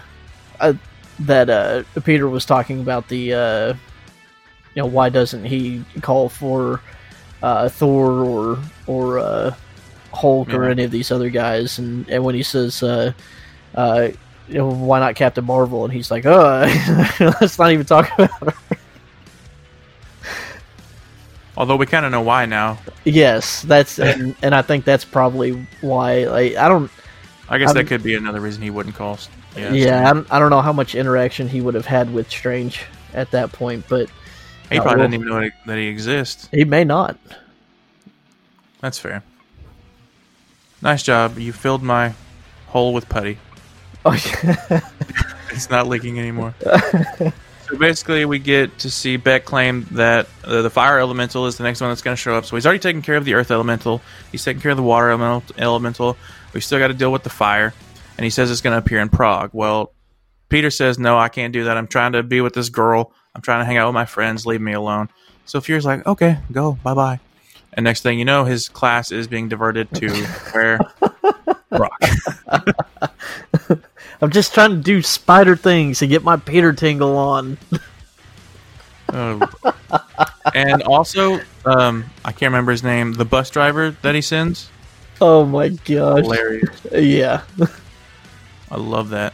[0.60, 0.74] uh
[1.20, 3.74] that, uh, Peter was talking about the, uh,
[4.74, 6.82] you know, why doesn't he call for,
[7.44, 9.54] uh, Thor or, or, uh,
[10.12, 13.13] Hulk or any of these other guys, and, and when he says, uh,
[13.76, 14.10] uh,
[14.52, 15.86] you know, why not Captain Marvel?
[15.86, 16.67] And he's like, uh,
[17.20, 18.71] let's not even talk about her.
[21.62, 22.80] Although we kind of know why now.
[23.06, 26.24] Yes, that's and, and I think that's probably why.
[26.24, 26.89] Like, I don't.
[27.50, 29.19] I guess that I'm- could be another reason he wouldn't call.
[29.56, 32.32] Yeah, Yeah, I, don't, I don't know how much interaction he would have had with
[32.32, 32.82] Strange
[33.13, 34.10] at that point, but
[34.71, 36.50] he Uh, probably well- didn't even know that he- that he exists.
[36.52, 37.15] he may not.
[38.80, 39.21] That's fair.
[40.82, 41.38] Nice job.
[41.38, 42.13] You filled my
[42.69, 43.38] hole with putty.
[44.04, 44.80] Oh, yeah.
[45.52, 46.56] It's not leaking anymore.
[47.72, 51.64] so basically, we get to see Beck claim that uh, the fire elemental is the
[51.64, 52.44] next one that's going to show up.
[52.46, 54.02] So he's already taken care of the earth elemental.
[54.30, 55.10] He's taken care of the water
[55.58, 56.18] elemental.
[56.54, 57.74] We still got to deal with the fire,
[58.18, 59.52] and he says it's going to appear in Prague.
[59.54, 59.94] Well,
[60.50, 61.78] Peter says no, I can't do that.
[61.78, 63.14] I'm trying to be with this girl.
[63.34, 64.46] I'm trying to hang out with my friends.
[64.46, 65.08] Leave me alone.
[65.46, 67.22] So Fury's like, okay, go, bye bye.
[67.72, 70.10] And next thing you know, his class is being diverted to
[70.52, 70.78] where
[71.70, 71.92] Prague.
[74.22, 77.58] I'm just trying to do spider things to get my Peter tingle on.
[79.14, 79.50] Oh.
[80.54, 83.14] and also, um, I can't remember his name.
[83.14, 84.70] The bus driver that he sends,
[85.20, 86.22] Oh my gosh!
[86.24, 86.70] hilarious.
[86.94, 87.42] Yeah,
[88.72, 89.34] I love that.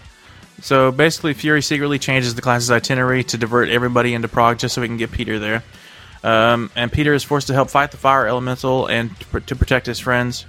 [0.62, 4.82] So basically, Fury secretly changes the class's itinerary to divert everybody into Prague just so
[4.82, 5.64] we can get Peter there.
[6.24, 9.56] Um, and Peter is forced to help fight the fire elemental and to, pr- to
[9.56, 10.46] protect his friends.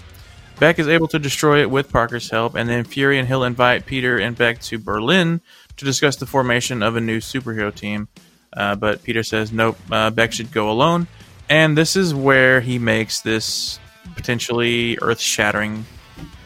[0.61, 3.87] Beck is able to destroy it with Parker's help, and then Fury and Hill invite
[3.87, 5.41] Peter and Beck to Berlin
[5.77, 8.09] to discuss the formation of a new superhero team.
[8.53, 11.07] Uh, but Peter says nope, uh, Beck should go alone.
[11.49, 13.79] And this is where he makes this
[14.17, 15.87] potentially earth shattering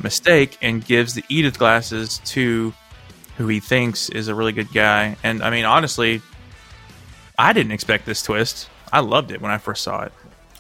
[0.03, 2.75] mistake and gives the Edith glasses to
[3.39, 5.17] who he thinks is a really good guy.
[5.23, 6.21] And I mean, honestly,
[7.39, 8.69] I didn't expect this twist.
[8.93, 10.13] I loved it when I first saw it.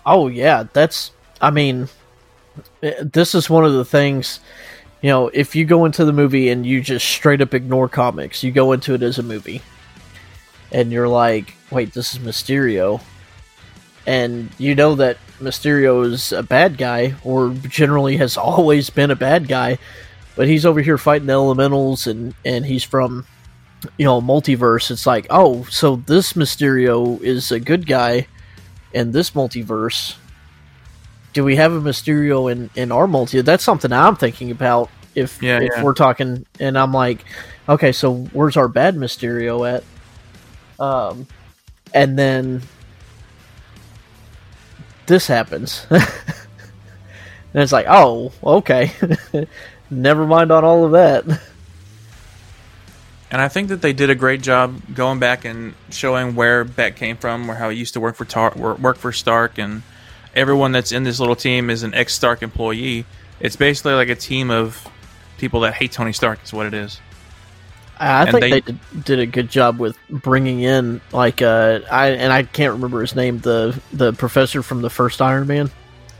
[0.06, 1.12] Oh yeah, that's.
[1.40, 1.88] I mean,
[2.80, 4.40] this is one of the things.
[5.00, 8.42] You know, if you go into the movie and you just straight up ignore comics,
[8.42, 9.62] you go into it as a movie,
[10.70, 13.00] and you're like, "Wait, this is Mysterio,"
[14.06, 19.16] and you know that Mysterio is a bad guy, or generally has always been a
[19.16, 19.78] bad guy,
[20.36, 23.26] but he's over here fighting the elementals, and and he's from,
[23.98, 24.90] you know, multiverse.
[24.90, 28.28] It's like, oh, so this Mysterio is a good guy
[28.92, 30.16] in this multiverse
[31.32, 35.42] do we have a mysterio in in our multi that's something i'm thinking about if
[35.42, 35.82] Yeah, if yeah.
[35.82, 37.24] we're talking and i'm like
[37.68, 39.84] okay so where's our bad mysterio at?
[40.80, 41.26] Um
[41.94, 42.62] and then
[45.06, 45.86] this happens.
[47.54, 48.92] And it's like oh okay.
[49.90, 51.24] Never mind on all of that.
[53.30, 56.96] And I think that they did a great job going back and showing where Beck
[56.96, 59.82] came from, or how he used to work for Tar- work for Stark, and
[60.34, 63.04] everyone that's in this little team is an ex Stark employee.
[63.40, 64.86] It's basically like a team of
[65.38, 66.42] people that hate Tony Stark.
[66.44, 67.00] Is what it is.
[67.98, 72.08] I And think they- they, did, a good job with bringing in like uh I
[72.10, 75.70] and I can't remember his name the the professor from the first Iron Man.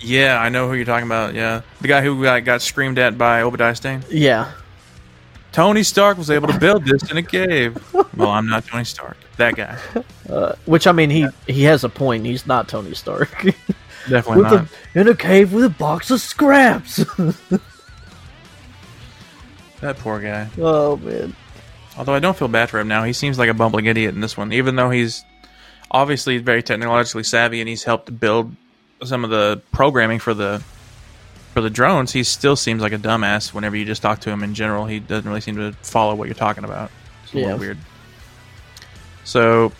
[0.01, 1.35] Yeah, I know who you're talking about.
[1.35, 4.03] Yeah, the guy who got, got screamed at by Obadiah Stane.
[4.11, 4.51] Yeah,
[5.53, 7.79] Tony Stark was able to build this in a cave.
[8.17, 9.17] Well, I'm not Tony Stark.
[9.37, 9.79] That guy.
[10.29, 12.27] uh, which I mean he he has a point.
[12.27, 13.45] He's not Tony Stark.
[14.09, 14.67] Definitely with not.
[14.95, 17.05] a, in a cave with a box of scraps.
[19.81, 20.49] That poor guy.
[20.59, 21.35] oh man.
[21.99, 23.03] Although I don't feel bad for him now.
[23.03, 25.25] He seems like a bumbling idiot in this one, even though he's
[25.91, 28.55] obviously very technologically savvy and he's helped build
[29.05, 30.63] some of the programming for the
[31.53, 32.13] for the drones.
[32.13, 34.87] He still seems like a dumbass whenever you just talk to him in general.
[34.87, 36.91] He doesn't really seem to follow what you're talking about.
[37.25, 37.45] It's a Yeah.
[37.47, 37.79] little weird.
[39.25, 39.73] So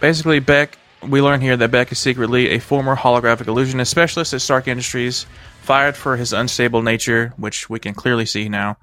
[0.00, 0.76] basically, Beck.
[1.06, 5.26] We learn here that Beck is secretly a former holographic illusionist specialist at Stark Industries,
[5.60, 8.78] fired for his unstable nature, which we can clearly see now.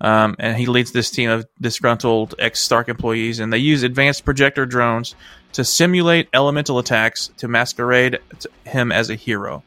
[0.00, 4.24] Um, and he leads this team of disgruntled ex Stark employees, and they use advanced
[4.24, 5.14] projector drones
[5.52, 8.18] to simulate elemental attacks to masquerade
[8.64, 9.62] him as a hero.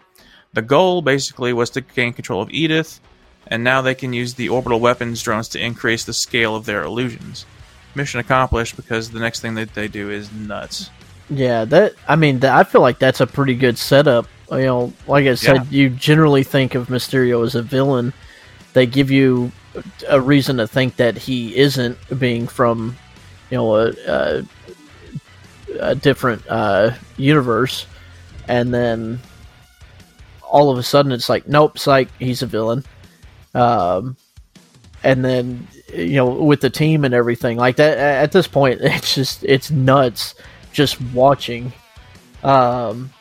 [0.53, 2.99] The goal basically was to gain control of Edith,
[3.47, 6.83] and now they can use the orbital weapons drones to increase the scale of their
[6.83, 7.45] illusions.
[7.93, 10.89] Mission accomplished because the next thing that they do is nuts.
[11.29, 14.27] Yeah, that I mean, that, I feel like that's a pretty good setup.
[14.51, 15.63] You know, like I said, Yeah.
[15.69, 18.13] you generally think of Mysterio as a villain.
[18.73, 19.51] They give you
[20.07, 22.97] a reason to think that he isn't, being from,
[23.51, 24.43] you know, a, a,
[25.79, 27.85] a different uh, universe,
[28.47, 29.19] and then
[30.41, 32.83] all of a sudden it's like, nope, psych, he's a villain.
[33.53, 34.17] Um,
[35.03, 39.13] and then you know, with the team and everything like that, at this point, it's
[39.13, 40.33] just it's nuts
[40.71, 41.73] just watching.
[42.43, 43.11] Um,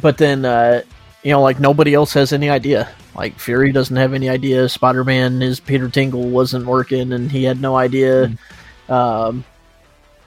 [0.00, 0.82] but then, uh,
[1.22, 2.88] you know, like nobody else has any idea.
[3.14, 4.68] Like Fury doesn't have any idea.
[4.68, 8.32] Spider Man, his Peter Tingle wasn't working, and he had no idea.
[8.88, 9.44] Um,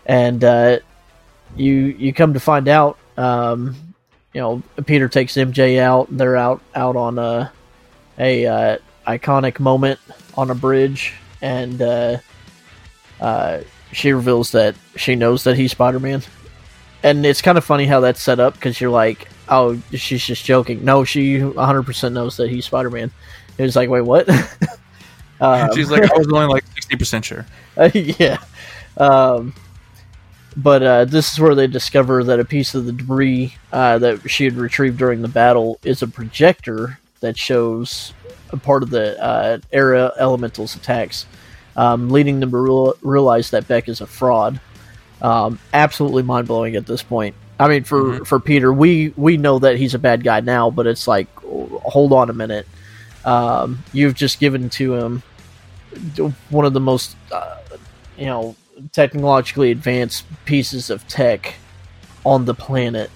[0.05, 0.79] and uh,
[1.55, 3.75] you you come to find out, um,
[4.33, 6.07] you know, Peter takes MJ out.
[6.15, 7.51] They're out out on a
[8.19, 8.77] a uh,
[9.07, 9.99] iconic moment
[10.35, 12.17] on a bridge, and uh,
[13.19, 16.21] uh, she reveals that she knows that he's Spider Man.
[17.03, 20.43] And it's kind of funny how that's set up because you're like, oh, she's just
[20.43, 20.83] joking.
[20.83, 23.11] No, she 100% knows that he's Spider Man.
[23.57, 24.27] It was like, wait, what?
[25.39, 27.45] um, She's like, I was only like sixty percent sure.
[27.93, 28.37] yeah.
[28.97, 29.53] Um,
[30.57, 34.29] but uh, this is where they discover that a piece of the debris uh, that
[34.29, 38.13] she had retrieved during the battle is a projector that shows
[38.51, 41.25] a part of the uh, Era Elementals attacks,
[41.75, 44.59] um, leading them to real- realize that Beck is a fraud.
[45.21, 47.35] Um, absolutely mind blowing at this point.
[47.59, 48.27] I mean, for, Mhm.
[48.27, 52.11] for Peter, we we know that he's a bad guy now, but it's like, hold
[52.11, 52.67] on a minute.
[53.23, 55.23] Um, you've just given to him
[56.49, 57.55] one of the most, uh,
[58.17, 58.55] you know,
[58.91, 61.55] technologically advanced pieces of tech
[62.25, 63.09] on the planet.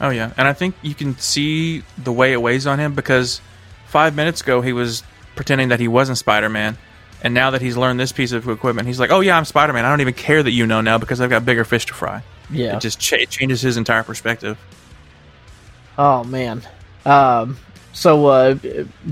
[0.00, 3.40] Oh yeah, and I think you can see the way it weighs on him because
[3.86, 5.02] five minutes ago he was
[5.38, 6.76] pretending that he wasn't Spider Man,
[7.22, 9.72] and now that he's learned this piece of equipment, he's like, "Oh yeah, I'm Spider
[9.72, 9.84] Man.
[9.84, 12.22] I don't even care that you know now because I've got bigger fish to fry."
[12.50, 12.76] Yeah.
[12.76, 14.58] It just cha- it changes his entire perspective.
[15.96, 16.62] Oh man.
[17.06, 17.56] Um,
[17.92, 18.58] so uh,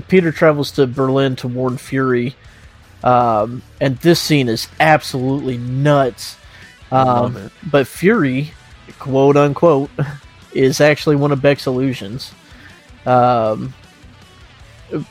[0.09, 2.35] Peter travels to Berlin to warn Fury,
[3.03, 6.35] um, and this scene is absolutely nuts.
[6.91, 8.51] Um, but Fury,
[8.99, 9.89] quote unquote,
[10.53, 12.33] is actually one of Beck's illusions.
[13.05, 13.73] Um,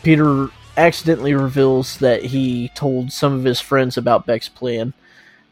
[0.03, 4.93] Peter accidentally reveals that he told some of his friends about Beck's plan.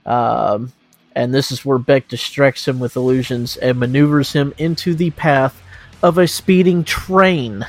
[0.04, 0.72] Um,
[1.14, 5.62] and this is where Beck distracts him with illusions and maneuvers him into the path
[6.02, 7.66] of a speeding train.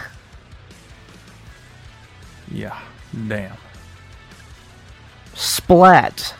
[2.51, 2.79] Yeah,
[3.27, 3.57] damn.
[5.33, 6.33] Splat.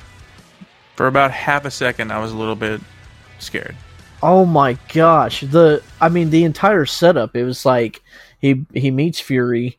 [0.95, 2.81] For about half a second, I was a little bit
[3.39, 3.75] scared.
[4.23, 5.41] Oh my gosh.
[5.41, 8.01] The I mean the entire setup, it was like
[8.39, 9.77] he he meets Fury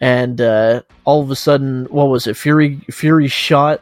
[0.00, 2.36] and uh all of a sudden what was it?
[2.36, 3.80] Fury Fury shot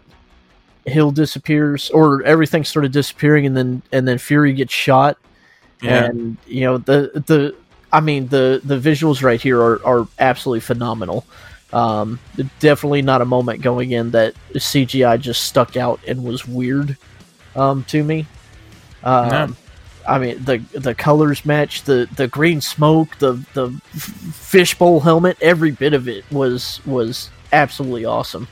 [0.84, 5.16] Hill disappears or everything started disappearing and then and then Fury gets shot
[5.80, 7.54] Yeah, and you know the the
[7.92, 11.24] I mean the the visuals right here are, are absolutely phenomenal.
[11.72, 12.18] Um,
[12.60, 16.98] definitely not a moment going in that CGI just stuck out and was weird
[17.56, 18.26] um, to me.
[19.02, 19.56] Um, No.
[20.08, 25.70] I mean the the colors match the the green smoke the the fishbowl helmet every
[25.70, 28.48] bit of it was was absolutely awesome.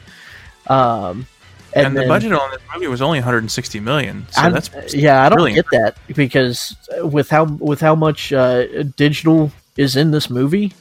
[0.67, 1.27] Um,
[1.75, 4.27] and, and, the then- budget on this movie was only 160 million.
[4.31, 5.67] So I- that's yeah, I don't brilliant.
[5.71, 10.73] get that because with how with how much uh, digital is in this movie,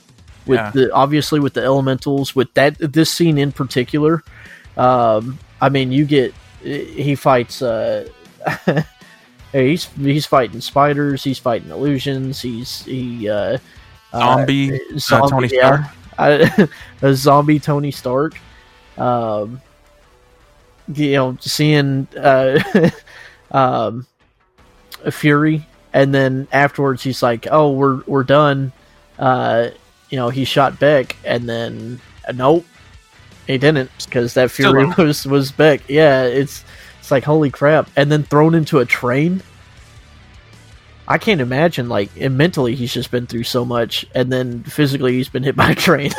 [0.46, 0.72] with Yeah.
[0.72, 4.24] the obviously with the elementals, with that this scene in particular,
[4.78, 7.62] um, I mean, you get he fights.
[7.62, 8.08] Uh,
[9.52, 11.24] he's he's fighting spiders.
[11.24, 12.42] He's fighting illusions.
[12.42, 13.58] He's he uh,
[14.14, 15.84] uh, zombie, uh, zombie, Tony yeah.
[15.84, 16.70] Stark.
[17.02, 18.40] A zombie Tony Stark.
[18.98, 19.62] Um,
[20.94, 22.60] you know, seeing uh,
[23.52, 24.06] um,
[25.10, 28.72] Fury, and then afterwards he's like, "Oh, we're we're done."
[29.18, 29.70] Uh,
[30.10, 32.66] you know, he shot Beck, and then uh, nope,
[33.48, 35.88] he didn't because that Fury was was Beck.
[35.88, 36.64] Yeah, it's
[37.10, 39.42] it's like holy crap, and then thrown into a train.
[41.08, 45.14] I can't imagine like and mentally he's just been through so much, and then physically
[45.14, 46.12] he's been hit by a train.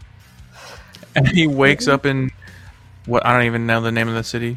[1.14, 2.30] and he wakes up in
[3.04, 4.56] what I don't even know the name of the city,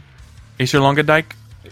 [0.58, 1.26] Easterlonga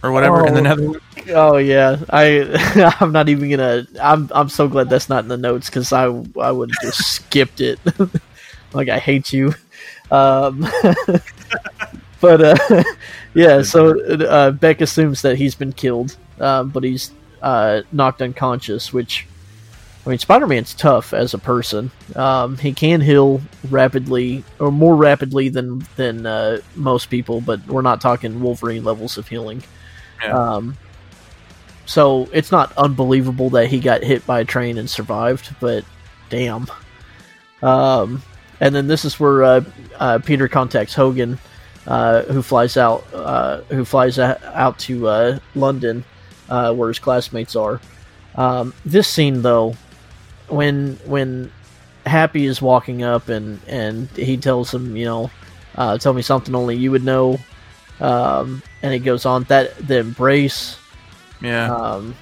[0.04, 0.64] or whatever in the Oh.
[0.64, 1.00] Netherlands.
[1.30, 3.88] oh yeah, I I'm not even gonna.
[4.02, 6.08] I'm I'm so glad that's not in the notes because I
[6.38, 7.80] I would have just skipped it.
[8.74, 9.56] like I hate you.
[10.12, 10.68] Um,
[12.24, 12.84] but uh,
[13.34, 17.12] yeah, so uh, Beck assumes that he's been killed, um, but he's
[17.42, 19.28] uh, knocked unconscious, which
[20.06, 21.92] I mean, Spider Man's tough as a person.
[22.16, 27.82] Um, he can heal rapidly, or more rapidly than than uh, most people, but we're
[27.82, 29.62] not talking Wolverine levels of healing.
[30.24, 30.32] Yeah.
[30.32, 30.78] Um,
[31.86, 35.84] so it's not unbelievable that he got hit by a train and survived, but
[36.30, 36.68] damn.
[37.62, 38.22] Um,
[38.62, 39.64] and then this is where uh,
[40.00, 41.38] uh, Peter contacts Hogan, uh,
[41.86, 46.04] who flies out, uh, who flies out to uh, London,
[46.50, 47.82] uh, where his classmates are.
[48.36, 49.76] Um, this scene, though,
[50.48, 51.52] when when
[52.06, 55.32] Happy is walking up and and he tells him, you know,
[55.76, 57.38] uh, tell me something only you would know,
[58.00, 60.78] um, and it goes on that the embrace,
[61.42, 61.74] Yeah.
[61.74, 62.16] um,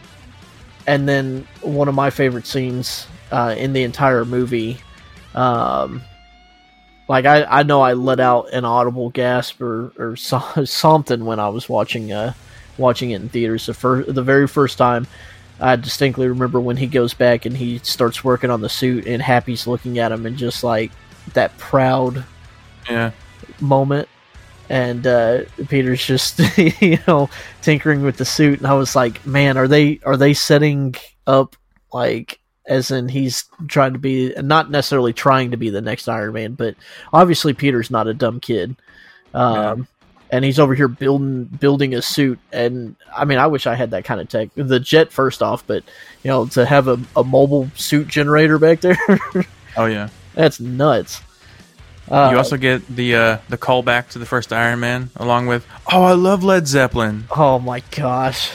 [0.88, 4.80] and then one of my favorite scenes uh, in the entire movie,
[5.36, 6.01] um,
[7.12, 11.39] like I, I know I let out an audible gasp or, or so, something when
[11.39, 12.34] I was watching uh
[12.78, 15.05] watching it in theaters the first the very first time.
[15.59, 19.22] I distinctly remember when he goes back and he starts working on the suit and
[19.22, 20.91] Happy's looking at him and just like
[21.34, 22.24] that proud
[22.89, 23.12] yeah.
[23.59, 24.09] moment
[24.70, 26.39] and uh, Peter's just
[26.82, 27.30] you know
[27.62, 30.95] tinkering with the suit and I was like man are they are they setting
[31.28, 31.55] up
[31.93, 36.34] like as in he's trying to be not necessarily trying to be the next Iron
[36.34, 36.76] Man but
[37.12, 38.76] obviously Peter's not a dumb kid.
[39.34, 39.88] Um
[40.34, 42.39] and he's over here building building a suit.
[42.51, 45.66] And I mean I wish I had that kind of tech the jet first off
[45.66, 45.84] but
[46.24, 48.97] you know to have a, a mobile suit generator back there.
[49.78, 50.09] Oh yeah.
[50.34, 51.22] that's nuts
[52.12, 55.66] uh, you also get the uh, the callback to the first Iron Man, along with
[55.91, 58.51] "Oh, I love Led Zeppelin." Oh my gosh.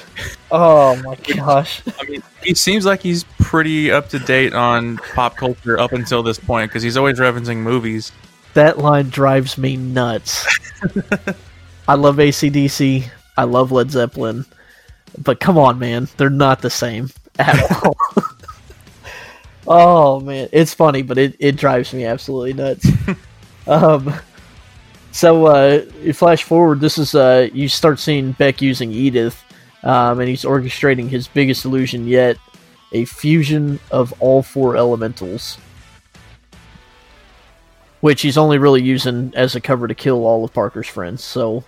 [0.50, 1.82] Oh my gosh.
[1.98, 6.22] I mean, he seems like he's pretty up to date on pop culture up until
[6.22, 8.12] this point because he's always referencing movies.
[8.52, 10.46] That line drives me nuts.
[11.88, 13.08] I love ACDC.
[13.38, 14.44] I love Led Zeppelin.
[15.18, 16.08] But come on, man.
[16.16, 17.96] They're not the same at all.
[19.66, 20.48] oh, man.
[20.52, 22.86] It's funny, but it, it drives me absolutely nuts.
[23.66, 24.14] Um,
[25.12, 26.80] so, uh, you flash forward.
[26.80, 29.42] This is, uh, you start seeing Beck using Edith,
[29.82, 32.36] um, and he's orchestrating his biggest illusion yet
[32.92, 35.58] a fusion of all four elementals
[38.00, 41.24] which he's only really using as a cover to kill all of Parker's friends.
[41.24, 41.64] So,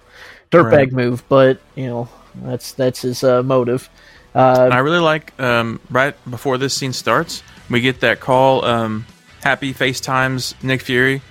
[0.52, 0.92] dirtbag Right.
[0.92, 2.08] move, but you know
[2.42, 3.88] that's that's his uh, motive.
[4.34, 8.64] Uh, I really like um, right before this scene starts, we get that call.
[8.64, 9.06] Um,
[9.42, 11.22] Happy FaceTimes Nick Fury.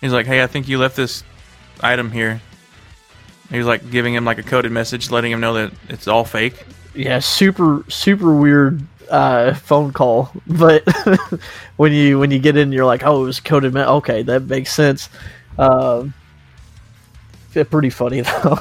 [0.00, 1.22] He's like, "Hey, I think you left this
[1.80, 2.40] item here."
[3.50, 6.54] He's like giving him like a coded message, letting him know that it's all fake.
[6.94, 10.84] yeah, super super weird uh, phone call, but
[11.76, 13.74] when you when you get in, you're like, oh, it was coded.
[13.74, 15.08] Me- okay, that makes sense.
[15.58, 16.14] Um,
[17.52, 18.58] pretty funny though.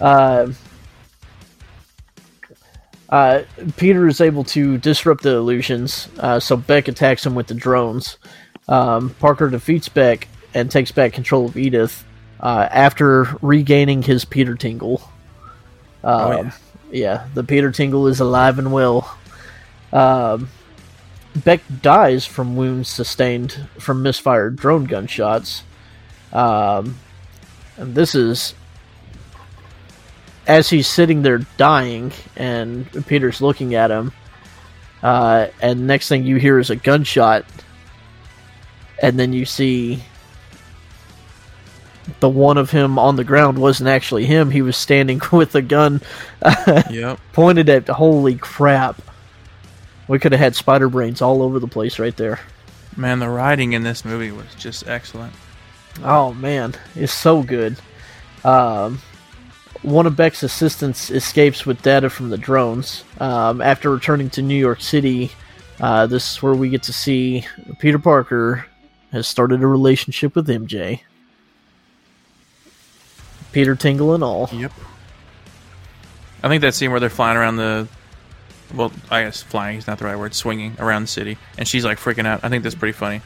[0.00, 0.52] Uh,
[3.08, 3.42] uh,
[3.76, 8.16] Peter is able to disrupt the illusions, uh, so Beck attacks him with the drones.
[8.68, 10.26] Um, Parker defeats Beck
[10.56, 12.02] and takes back control of Edith
[12.40, 15.02] uh, after regaining his Peter Tingle.
[16.02, 16.52] Um, yeah.
[16.90, 19.18] yeah, the Peter Tingle is alive and well.
[19.92, 20.48] Um,
[21.44, 25.62] Beck dies from wounds sustained from misfired drone gunshots.
[26.32, 26.96] Um,
[27.76, 28.54] and this is
[30.46, 34.12] as he's sitting there dying, and Peter's looking at him.
[35.02, 37.44] Uh, and next thing you hear is a gunshot,
[39.02, 40.02] and then you see
[42.20, 44.50] the one of him on the ground wasn't actually him.
[44.50, 46.00] He was standing with a gun
[46.90, 47.18] Yep.
[47.32, 47.88] pointed at.
[47.88, 49.00] Holy crap!
[50.08, 52.40] We could have had spider brains all over the place right there.
[52.96, 55.32] Man, the writing in this movie was just excellent.
[56.04, 57.76] Oh man, it's so good.
[58.44, 59.00] Um,
[59.82, 63.04] one of Beck's assistants escapes with data from the drones.
[63.20, 65.32] Um, after returning to New York City,
[65.80, 67.44] uh, this is where we get to see
[67.78, 68.66] Peter Parker
[69.12, 71.00] has started a relationship with MJ.
[73.52, 74.48] Peter Tingle and all.
[74.52, 74.72] Yep.
[76.42, 77.88] I think that scene where they're flying around the,
[78.74, 81.84] well, I guess flying is not the right word, swinging around the city, and she's
[81.84, 82.40] like freaking out.
[82.44, 83.20] I think that's pretty funny.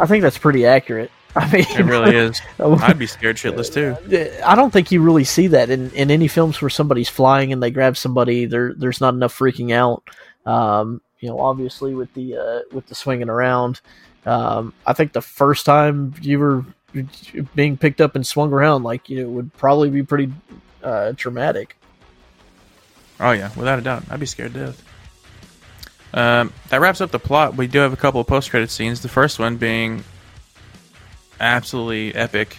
[0.00, 1.10] I think that's pretty accurate.
[1.36, 2.40] I mean, It really is.
[2.58, 3.96] I'd be scared shitless too.
[4.44, 7.62] I don't think you really see that in, in any films where somebody's flying and
[7.62, 8.44] they grab somebody.
[8.44, 10.02] There, there's not enough freaking out.
[10.44, 13.80] Um, you know, obviously with the uh, with the swinging around.
[14.26, 16.64] Um, I think the first time you were
[17.54, 20.32] being picked up and swung around, like you know, would probably be pretty
[20.82, 21.76] uh, traumatic.
[23.20, 24.84] Oh yeah, without a doubt, I'd be scared to death.
[26.14, 27.56] Um, that wraps up the plot.
[27.56, 29.00] We do have a couple of post-credit scenes.
[29.00, 30.04] The first one being
[31.40, 32.58] absolutely epic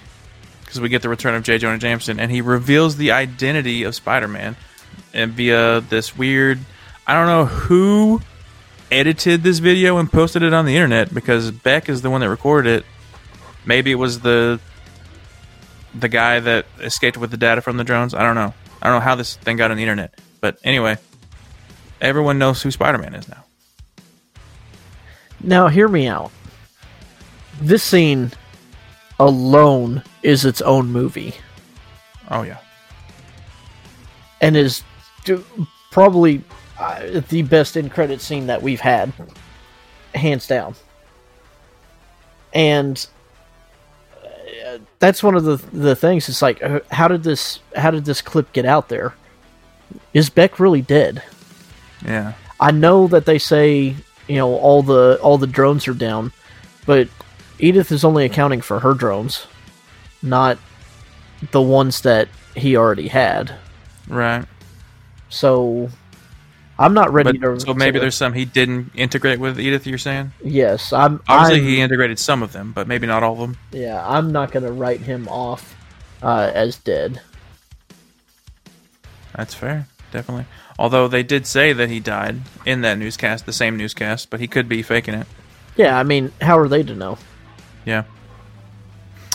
[0.61, 1.59] because we get the return of J.
[1.59, 4.55] Jonah Jameson, and he reveals the identity of Spider-Man,
[5.13, 6.59] and via this weird,
[7.05, 8.21] I don't know who
[8.91, 12.29] edited this video and posted it on the internet because Beck is the one that
[12.29, 12.85] recorded it.
[13.65, 14.59] Maybe it was the
[15.95, 18.13] the guy that escaped with the data from the drones.
[18.13, 18.53] I don't know.
[18.81, 20.19] I don't know how this thing got on the internet.
[20.41, 20.97] But anyway,
[22.01, 23.43] everyone knows who Spider-Man is now.
[25.41, 26.31] Now, hear me out.
[27.61, 28.31] This scene
[29.19, 31.35] alone is its own movie
[32.29, 32.57] Oh yeah.
[34.41, 34.83] and is
[35.91, 36.41] probably
[36.79, 39.13] uh, the best in credit scene that we've had,
[40.15, 40.75] hands down.
[42.53, 43.05] And
[45.03, 46.29] that's one of the the things.
[46.29, 49.13] It's like, uh, how did this how did this clip get out there?
[50.13, 51.21] Is Beck really dead?
[52.05, 52.33] Yeah.
[52.57, 53.97] I know that they say
[54.27, 56.31] you know all the all the drones are down,
[56.85, 57.09] but
[57.59, 59.45] Edith is only accounting for her drones,
[60.21, 60.57] not
[61.51, 63.53] the ones that he already had.
[64.07, 64.45] Right.
[65.27, 65.89] So
[66.79, 67.59] I'm not ready But, to.
[67.59, 69.85] so maybe to- there's some he didn't integrate with Edith.
[69.85, 70.31] You're saying?
[70.43, 70.91] yes.
[70.91, 73.57] I'm Obviously, I'm, he integrated some of them, but maybe not all of them.
[73.71, 74.03] yeah.
[74.07, 75.75] I'm not going to write him off
[76.23, 77.21] uh, as dead.
[79.35, 80.45] That's fair, definitely.
[80.79, 84.47] Although they did say that he died in that newscast, the same newscast, but he
[84.47, 85.27] could be faking it.
[85.75, 85.97] Yeah.
[85.97, 87.17] I mean, how are they to know?
[87.85, 88.03] Yeah.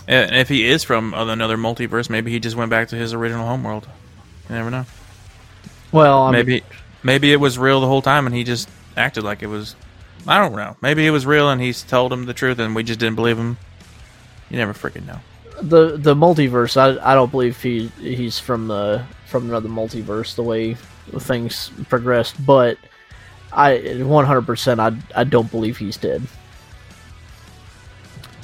[0.07, 3.47] And if he is from another multiverse, maybe he just went back to his original
[3.47, 3.87] homeworld.
[4.49, 4.87] You never know.
[5.93, 6.63] Well, I mean,
[7.03, 9.77] Maybe, it was real the whole time, and he just acted like it was.
[10.27, 10.77] I don't know.
[10.83, 13.39] Maybe it was real, and he's told him the truth, and we just didn't believe
[13.39, 13.57] him.
[14.51, 15.21] You never freaking know.
[15.63, 16.77] the the multiverse.
[16.77, 20.35] I I don't believe he he's from the from another multiverse.
[20.35, 20.75] The way
[21.19, 22.79] things progressed, but
[23.53, 24.43] I 100.
[24.43, 26.23] percent I I don't believe he's dead.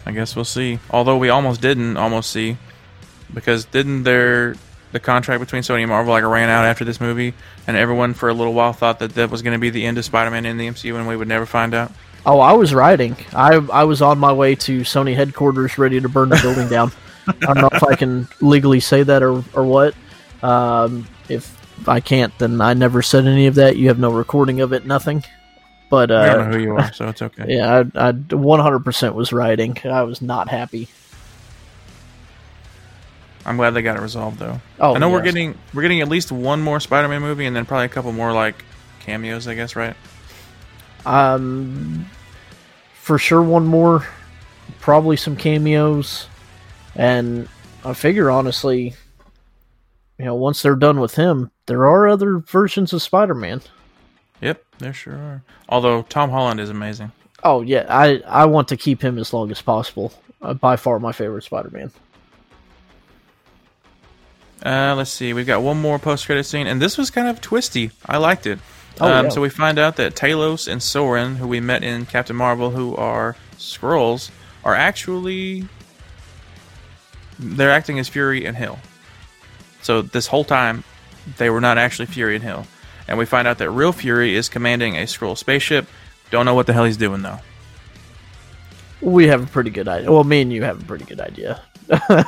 [0.07, 0.79] I guess we'll see.
[0.91, 2.57] Although we almost didn't almost see,
[3.33, 4.55] because didn't their
[4.95, 7.35] the contract between Sony and Marvel like ran out after this movie,
[7.67, 9.99] and everyone for a little while thought that that was going to be the end
[9.99, 11.91] of Spider-Man in the MCU, and we would never find out.
[12.25, 13.17] Oh, I was riding.
[13.35, 16.93] I I was on my way to Sony headquarters, ready to burn the building down.
[17.27, 19.95] I don't know if I can legally say that or or what.
[20.45, 23.77] Um, if I can't, then I never said any of that.
[23.77, 25.25] You have no recording of it, nothing.
[25.91, 27.47] But I don't uh, know who you are, so it's okay.
[27.49, 29.77] yeah, I, I 100% was riding.
[29.85, 30.89] I was not happy.
[33.47, 34.61] I'm glad they got it resolved though.
[34.81, 37.67] Oh, I know we're getting we're getting at least one more Spider-Man movie, and then
[37.67, 38.65] probably a couple more like
[39.01, 39.95] cameos, I guess, right?
[41.05, 42.07] Um,
[42.95, 44.07] for sure, one more,
[44.81, 46.27] probably some cameos,
[46.95, 47.49] and
[47.85, 48.95] I figure honestly,
[50.19, 53.61] you know, once they're done with him, there are other versions of Spider-Man.
[54.41, 55.43] Yep, there sure are.
[55.69, 57.13] Although Tom Holland is amazing.
[57.43, 60.15] Oh yeah, I I want to keep him as long as possible.
[60.41, 61.91] Uh, by far my favorite Spider-Man.
[64.65, 65.33] Uh, let's see.
[65.33, 67.91] We've got one more post-credit scene, and this was kind of twisty.
[68.07, 68.59] I liked it.
[69.01, 69.31] Oh, um, yeah.
[69.31, 72.97] So we find out that Talos and Soren, who we met in Captain Marvel, who
[72.97, 74.31] are Skrulls,
[74.65, 75.69] are actually
[77.39, 78.79] they're acting as Fury and Hill.
[79.83, 80.85] So this whole time,
[81.37, 82.67] they were not actually Fury and Hill,
[83.09, 85.87] and we find out that real Fury is commanding a Skrull spaceship.
[86.31, 87.41] Don't know what the hell he's doing though.
[89.01, 90.11] We have a pretty good idea.
[90.11, 91.61] Well, me and you have a pretty good idea.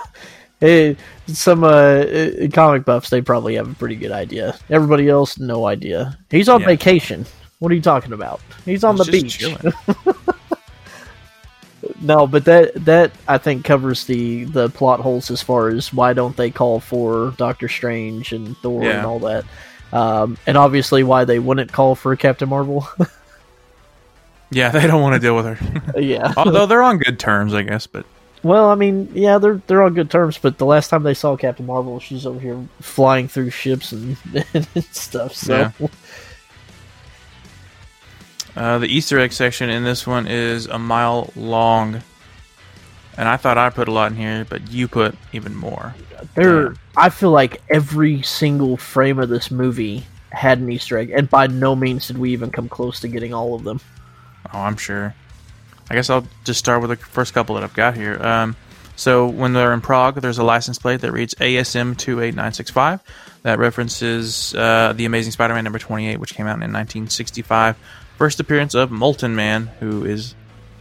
[0.60, 0.96] hey,
[1.26, 2.04] some uh,
[2.52, 4.56] comic buffs, they probably have a pretty good idea.
[4.70, 6.18] Everybody else, no idea.
[6.30, 6.66] He's on Yeah.
[6.68, 7.26] vacation.
[7.58, 8.40] What are you talking about?
[8.64, 9.74] He's on the He's just beach.
[12.00, 16.12] No, but that that I think covers the the plot holes as far as why
[16.12, 18.98] don't they call for Doctor Strange and Thor Yeah.
[18.98, 19.44] and all that,
[19.92, 22.86] um, and obviously why they wouldn't call for Captain Marvel.
[24.50, 26.00] yeah, they don't want to deal with her.
[26.00, 26.32] yeah.
[26.36, 27.86] Although they're on good terms, I guess.
[27.86, 28.04] But
[28.42, 31.36] Well, I mean, yeah, they're they're on good terms, but the last time they saw
[31.36, 34.16] Captain Marvel, she's over here flying through ships and,
[34.54, 35.34] and stuff.
[35.34, 35.88] So Yeah.
[38.56, 42.02] Uh, the Easter egg section in this one is a mile long,
[43.18, 45.94] and I thought I put a lot in here, but you put even more.
[46.34, 46.74] there.
[46.96, 51.48] I feel like every single frame of this movie had an Easter egg, and by
[51.48, 53.78] no means did we even come close to getting all of them.
[54.54, 55.14] Oh, I'm sure.
[55.90, 58.20] I guess I'll just start with the first couple that I've got here.
[58.20, 58.56] Um,
[58.96, 63.00] so when they're in Prague, there's a license plate that reads ASM 28965
[63.42, 67.76] that references uh, the Amazing Spider-Man number 28, which came out in 1965.
[68.16, 70.34] First appearance of Molten Man, who is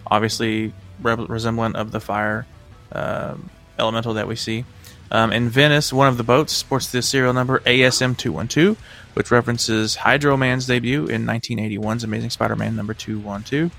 [0.07, 2.45] obviously re- resemblant of the fire
[2.91, 4.65] um elemental that we see.
[5.11, 8.77] Um, in Venice, one of the boats sports the serial number ASM 212,
[9.13, 13.71] which references Hydro Man's debut in 1981's Amazing Spider-Man number 212.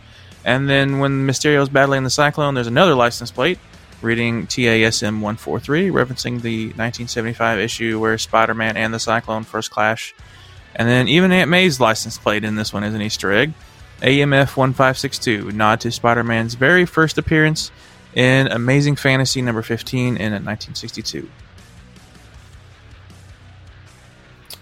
[0.47, 3.59] And then when Mysterio's battling the Cyclone, there's another license plate
[4.01, 10.15] reading TASM 143, referencing the 1975 issue where Spider Man and the Cyclone first clash.
[10.77, 13.55] And then even Aunt May's license plate in this one is an Easter egg.
[14.03, 17.73] AMF 1562, nod to Spider Man's very first appearance
[18.15, 21.29] in Amazing Fantasy number 15 in 1962.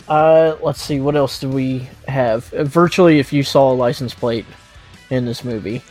[0.09, 2.53] Uh, let's see, what else do we have?
[2.55, 4.47] Uh, virtually, if you saw a license plate
[5.11, 5.83] in this movie,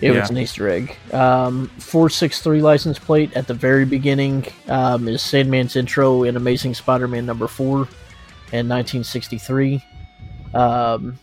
[0.00, 0.96] it was an Easter egg.
[1.12, 7.08] Um, 463 license plate at the very beginning um, is Sandman's intro in Amazing Spider
[7.08, 7.86] Man number 4
[8.52, 9.84] in 1963.
[10.54, 11.18] Um,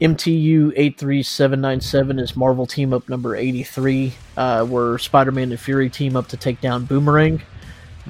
[0.00, 6.16] MTU 83797 is Marvel Team Up number 83, uh, where Spider Man and Fury team
[6.16, 7.40] up to take down Boomerang.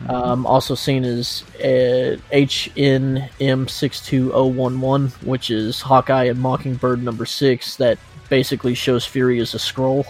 [0.08, 7.98] Um, also seen as uh, HNM62011, which is Hawkeye and Mockingbird number 6, that
[8.28, 10.06] basically shows Fury as a Skrull.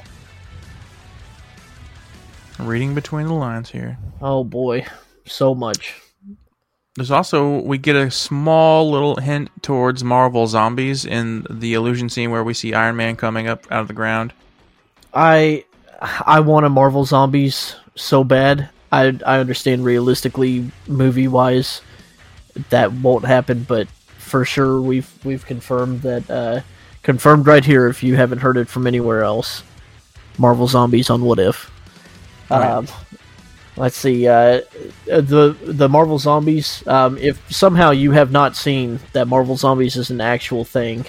[2.58, 3.98] Reading between the lines here.
[4.22, 4.86] Oh boy,
[5.26, 6.00] so much.
[6.96, 12.30] There's also we get a small little hint towards Marvel zombies in the illusion scene
[12.30, 14.32] where we see Iron Man coming up out of the ground.
[15.12, 15.64] I
[16.00, 18.68] I want a Marvel Zombies so bad.
[18.92, 21.80] I I understand realistically, movie wise,
[22.70, 26.60] that won't happen, but for sure we've we've confirmed that uh,
[27.05, 27.86] confirmed right here.
[27.86, 29.62] If you haven't heard it from anywhere else,
[30.36, 31.70] Marvel Zombies on What If.
[32.50, 32.68] Right.
[32.68, 32.88] Um,
[33.76, 34.62] let's see uh,
[35.07, 36.84] the the Marvel Zombies.
[36.88, 41.07] Um, if somehow you have not seen that Marvel Zombies is an actual thing,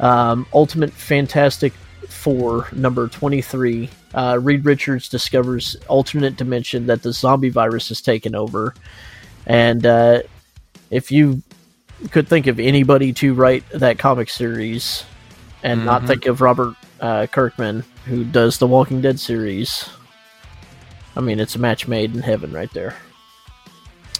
[0.00, 1.74] um, Ultimate Fantastic
[2.08, 3.90] Four number twenty three.
[4.14, 8.74] Uh, Reed Richards discovers alternate dimension that the zombie virus has taken over,
[9.46, 10.22] and uh,
[10.90, 11.42] if you
[12.10, 15.04] could think of anybody to write that comic series,
[15.62, 16.06] and not Mhm.
[16.06, 19.88] think of Robert uh, Kirkman who does the Walking Dead series,
[21.16, 22.96] I mean it's a match made in heaven right there.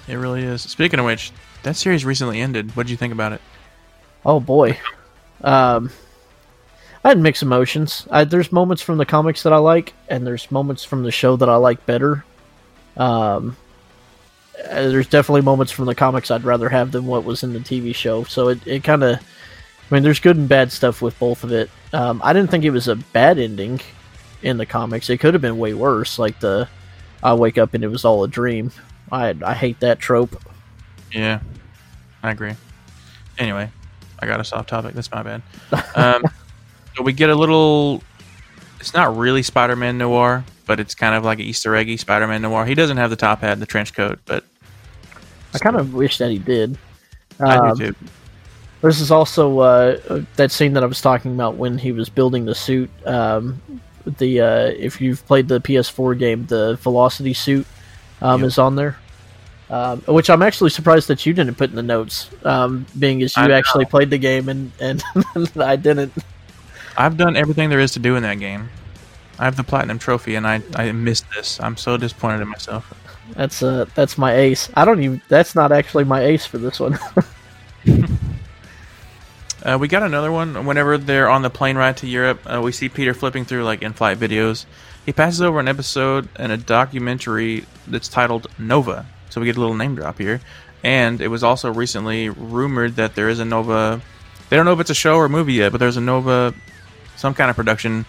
[0.08, 0.62] It really is.
[0.62, 1.32] Speaking of which,
[1.62, 2.74] that series recently ended.
[2.76, 3.40] What did you think about it?
[4.24, 4.78] Oh boy.
[5.44, 5.90] Um,
[7.04, 8.06] I had mixed emotions.
[8.10, 11.34] I, there's moments from the comics that I like, and there's moments from the show
[11.36, 12.24] that I like better.
[12.96, 13.56] Um,
[14.70, 17.58] uh, there's definitely moments from the comics I'd rather have than what was in the
[17.58, 18.22] TV show.
[18.24, 19.18] So it, it kind of,
[19.92, 21.68] I mean, there's good and bad stuff with both of it.
[21.92, 23.78] Um, I didn't think it was a bad ending
[24.40, 25.10] in the comics.
[25.10, 26.66] It could have been way worse, like the
[27.22, 28.72] I wake up and it was all a dream.
[29.10, 30.42] I I hate that trope.
[31.12, 31.40] Yeah,
[32.22, 32.54] I agree.
[33.36, 33.70] Anyway,
[34.18, 34.94] I got us off topic.
[34.94, 35.42] That's my bad.
[35.94, 36.22] Um,
[36.96, 38.02] so we get a little.
[38.80, 42.64] It's not really Spider-Man noir, but it's kind of like an Easter eggy Spider-Man noir.
[42.64, 44.42] He doesn't have the top hat and the trench coat, but
[45.52, 46.78] I kind of wish that he did.
[47.38, 47.96] I Um, do too.
[48.82, 52.44] This is also uh, that scene that I was talking about when he was building
[52.44, 52.90] the suit.
[53.06, 53.62] Um,
[54.04, 57.66] the uh, if you've played the PS4 game, the Velocity suit
[58.20, 58.48] um, Yep.
[58.48, 58.96] is on there,
[59.70, 63.36] um, which I'm actually surprised that you didn't put in the notes, um, being as
[63.36, 65.02] you actually played the game and and
[65.56, 66.12] I didn't.
[66.96, 68.68] I've done everything there is to do in that game.
[69.38, 71.60] I have the platinum trophy, and I I missed this.
[71.60, 72.92] I'm so disappointed in myself.
[73.36, 74.68] That's uh that's my ace.
[74.74, 75.22] I don't even.
[75.28, 76.98] That's not actually my ace for this one.
[79.62, 80.66] Uh, we got another one.
[80.66, 83.82] Whenever they're on the plane ride to Europe, uh, we see Peter flipping through like
[83.82, 84.66] in-flight videos.
[85.06, 89.06] He passes over an episode and a documentary that's titled Nova.
[89.30, 90.40] So we get a little name drop here.
[90.82, 94.00] And it was also recently rumored that there is a Nova.
[94.50, 96.52] They don't know if it's a show or a movie yet, but there's a Nova,
[97.16, 98.04] some kind of production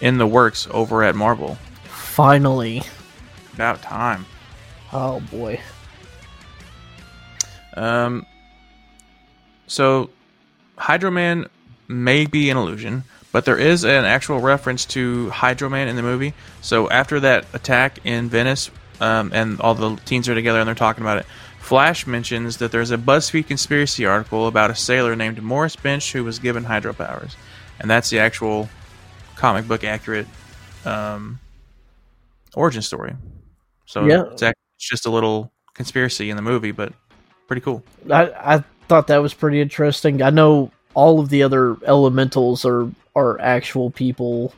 [0.00, 1.56] in the works over at Marvel.
[1.84, 2.82] Finally.
[3.54, 4.26] About time.
[4.92, 5.60] Oh boy.
[7.74, 8.26] Um,
[9.66, 10.10] so,
[10.80, 11.46] Hydro Man
[11.88, 16.02] may be an illusion, but there is an actual reference to Hydro Man in the
[16.02, 16.34] movie.
[16.62, 18.70] So, after that attack in Venice,
[19.00, 21.26] um, and all the teens are together and they're talking about it,
[21.60, 26.24] Flash mentions that there's a BuzzFeed conspiracy article about a sailor named Morris Bench who
[26.24, 27.36] was given hydro powers.
[27.78, 28.68] And that's the actual
[29.36, 30.26] comic book accurate
[30.84, 31.38] um,
[32.54, 33.14] origin story.
[33.86, 34.22] So, Yeah.
[34.32, 36.92] it's, act- it's just a little conspiracy in the movie, but
[37.46, 37.84] pretty cool.
[38.10, 38.24] I,
[38.56, 40.20] I thought that was pretty interesting.
[40.20, 44.52] I know all of the other elementals are are actual people,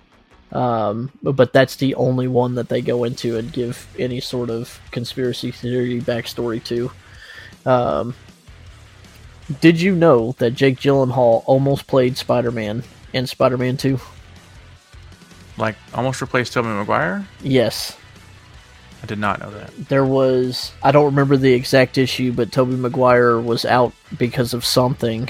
[0.52, 4.80] um, but that's the only one that they go into and give any sort of
[4.90, 6.90] conspiracy theory backstory to.
[7.68, 8.14] Um,
[9.60, 14.00] did you know that Jake Gyllenhaal almost played Spider Man in Spider Man Two?
[15.58, 17.26] like almost replaced Tobey Maguire.
[17.42, 17.98] Yes.
[19.02, 19.88] I did not know that.
[19.88, 24.64] there was I don't remember the exact issue, but Tobey Maguire was out because of
[24.64, 25.28] something.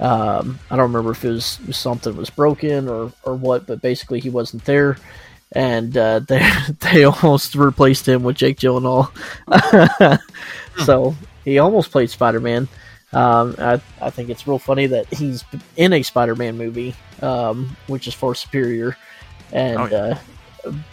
[0.00, 4.20] Um, I don't remember if it was something was broken or or what, but basically
[4.20, 4.96] he wasn't there,
[5.52, 6.46] and uh, they
[6.80, 9.10] they almost replaced him with Jake Gyllenhaal.
[10.84, 11.14] so
[11.44, 12.68] he almost played Spider Man.
[13.14, 15.44] Um, I, I think it's real funny that he's
[15.76, 18.96] in a Spider-Man movie, um, which is far superior,
[19.52, 19.96] and Oh, yeah.
[19.98, 20.18] uh,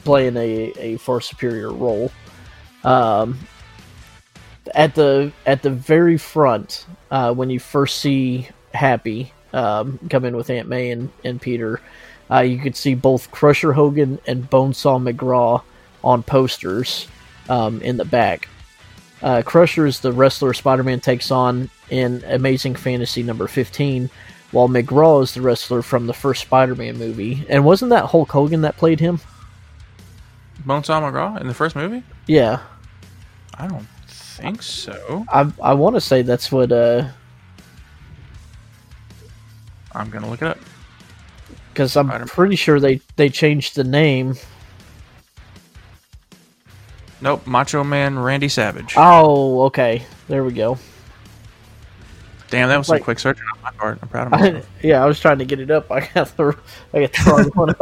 [0.04, 2.12] playing a, a far superior role.
[2.84, 3.38] Um,
[4.76, 10.36] at the at the very front, uh, when you first see Happy um, come in
[10.36, 11.82] with Aunt May and, and Peter,
[12.30, 15.64] uh, you could see both Crusher Hogan and Bonesaw McGraw
[16.04, 17.08] on posters
[17.50, 18.48] um, in the back.
[19.22, 24.10] Uh, Crusher is the wrestler Spider Man takes on in Amazing Fantasy number 15,
[24.52, 27.46] while McGraw is the wrestler from the first Spider Man movie.
[27.50, 29.20] And wasn't that Hulk Hogan that played him?
[30.66, 32.04] Bonesaw McGraw in the first movie?
[32.28, 32.60] Yeah.
[33.58, 35.26] I don't think so.
[35.30, 36.72] I, I want to say that's what.
[36.72, 37.08] Uh,
[39.94, 40.58] I'm gonna look it up.
[41.74, 42.28] because I'm Spider-Man.
[42.28, 44.36] pretty sure they, they changed the name.
[47.22, 48.94] Nope, Macho Man Randy Savage.
[48.96, 50.04] Oh, okay.
[50.28, 50.78] There we go.
[52.50, 54.00] Damn, that was like- some quick searching on my part.
[54.02, 54.70] I'm proud of myself.
[54.84, 55.92] yeah, I was trying to get it up.
[55.92, 56.58] I got the
[56.94, 57.76] I got the wrong one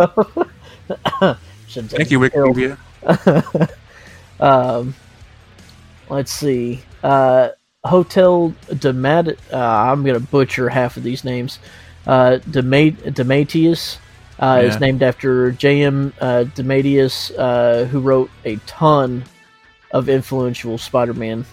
[1.22, 1.40] up.
[1.78, 2.20] Shouldn't Thank you.
[2.20, 2.78] Wikipedia.
[4.40, 4.94] Um,
[6.10, 6.82] let's see.
[7.02, 7.50] Uh,
[7.84, 9.36] Hotel Demat.
[9.52, 11.58] Uh, I'm gonna butcher half of these names.
[12.06, 12.38] Uh,
[14.40, 14.62] uh, Yeah.
[14.62, 16.14] is named after J.M.
[16.22, 19.24] Uh, DeMatteis, uh, who wrote a ton
[19.90, 21.44] of influential Spider-Man.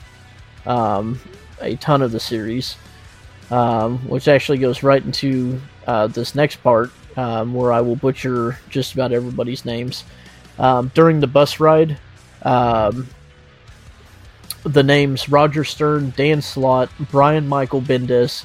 [0.67, 1.19] Um,
[1.63, 2.77] a ton of the series,
[3.51, 8.59] um, which actually goes right into uh, this next part, um, where I will butcher
[8.69, 10.05] just about everybody's names.
[10.59, 11.99] Um, during the bus ride,
[12.43, 13.09] um,
[14.65, 18.45] the names Roger Stern, Dan Slott, Brian Michael Bendis,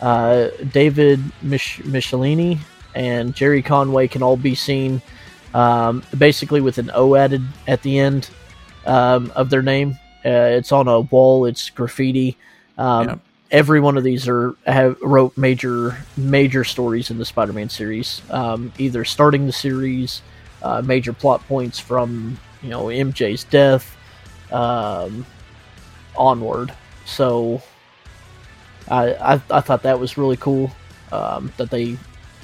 [0.00, 2.58] uh, David Mich- Michelinie,
[2.94, 5.02] and Gerry Conway can all be seen
[5.54, 8.30] um, basically with an O added at the end
[8.86, 9.98] um, of their name.
[10.24, 11.46] Uh, it's on a wall.
[11.46, 12.36] It's graffiti.
[12.78, 13.20] Um.
[13.50, 18.72] Every one of these are have wrote major major stories in the Spider-Man series, um,
[18.78, 20.22] either starting the series,
[20.62, 23.96] uh, major plot points from you know MJ's death
[24.52, 25.26] um,
[26.16, 26.72] onward.
[27.06, 27.60] So
[28.88, 30.70] I, I I thought that was really cool
[31.10, 31.96] um, that they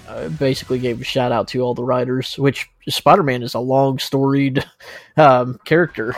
[0.08, 2.36] uh, basically gave a shout out to all the writers.
[2.36, 4.64] Which Spider-Man is a long storied
[5.16, 6.14] um, character,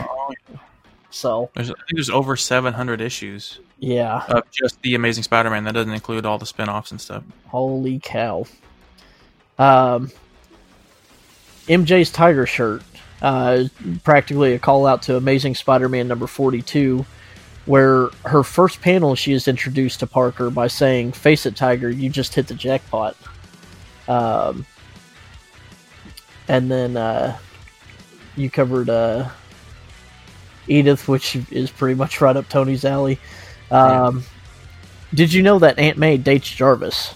[1.11, 5.64] so There's, I think there's over 700 issues yeah, of just the Amazing Spider-Man.
[5.64, 7.22] That doesn't include all the spin-offs and stuff.
[7.46, 8.44] holy cow.
[9.59, 10.11] Um,
[11.66, 12.82] MJ's tiger shirt,
[13.22, 13.64] uh,
[14.04, 17.04] practically a call out to Amazing Spider-Man number forty-two,
[17.66, 22.09] where her first panel she is introduced to Parker by saying, "Face it, Tiger, you
[22.11, 23.16] just hit the jackpot."
[24.06, 24.64] Um,
[26.48, 27.36] and then uh,
[28.36, 29.28] you covered uh,
[30.69, 33.19] Edith, which is pretty much right up Tony's alley.
[33.71, 34.25] Um,
[35.14, 37.14] Did you know that Aunt May dates Jarvis?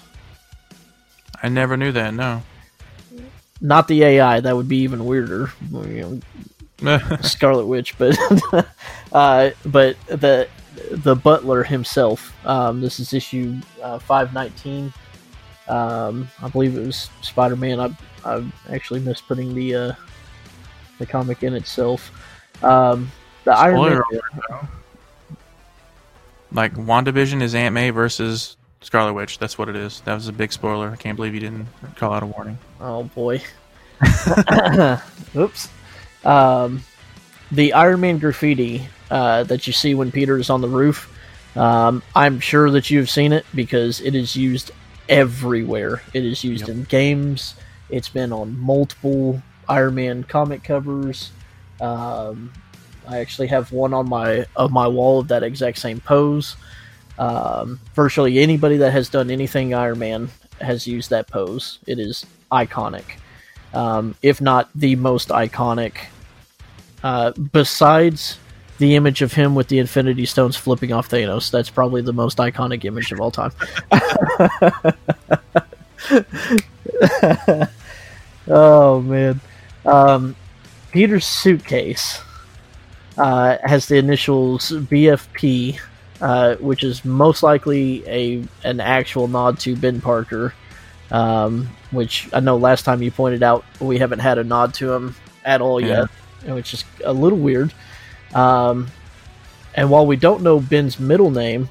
[1.43, 2.15] I never knew that.
[2.15, 2.43] No.
[3.61, 4.41] Not the AI.
[4.41, 5.53] That would be even weirder.
[5.71, 6.21] You
[6.81, 8.19] know, Scarlet Witch, but
[9.13, 10.49] uh, but the
[10.91, 12.35] the butler himself.
[12.47, 14.93] Um, this is issue uh, five nineteen.
[15.69, 17.79] Um, I believe it was Spider Man.
[17.79, 17.95] I
[18.25, 19.93] I actually missed putting the uh,
[20.99, 22.11] the comic in itself.
[22.65, 23.11] Um,
[23.45, 23.93] the Iron Man.
[23.93, 24.05] Alert.
[26.53, 29.39] Like WandaVision is Aunt May versus Scarlet Witch.
[29.39, 30.01] That's what it is.
[30.03, 30.91] That was a big spoiler.
[30.91, 31.67] I can't believe you didn't
[31.97, 32.59] call out a warning.
[32.81, 33.41] Oh boy.
[35.37, 35.69] Oops.
[36.25, 36.83] Um,
[37.51, 41.09] the Iron Man graffiti uh, that you see when Peter is on the roof.
[41.57, 44.71] Um, I'm sure that you've seen it because it is used
[45.09, 46.03] everywhere.
[46.13, 46.77] It is used Yep.
[46.77, 47.55] in games.
[47.91, 51.31] It's been on multiple Iron Man comic covers.
[51.81, 52.53] Um,
[53.09, 56.57] I actually have one on my of my wall of that exact same pose.
[57.19, 60.29] Um, virtually anybody that has done anything Iron Man
[60.61, 61.79] has used that pose.
[61.87, 63.05] It is iconic,
[63.75, 65.95] um, if not the most iconic.
[67.03, 68.39] Uh, besides
[68.79, 72.39] the image of him with the Infinity Stones flipping off Thanos, that's probably the most
[72.39, 73.53] iconic image of all time.
[78.49, 79.41] oh man,
[79.85, 80.37] um,
[80.93, 82.21] Peter's suitcase
[83.19, 85.79] uh, has the initials BFP,
[86.21, 90.55] uh, which is most likely a an actual nod to Ben Parker.
[91.11, 94.93] Um, which I know last time you pointed out we haven't had a nod to
[94.95, 96.07] him at all Yeah.
[96.47, 97.71] yet, which is a little weird.
[98.35, 98.87] Um,
[99.75, 101.69] and while we don't know Ben's middle name,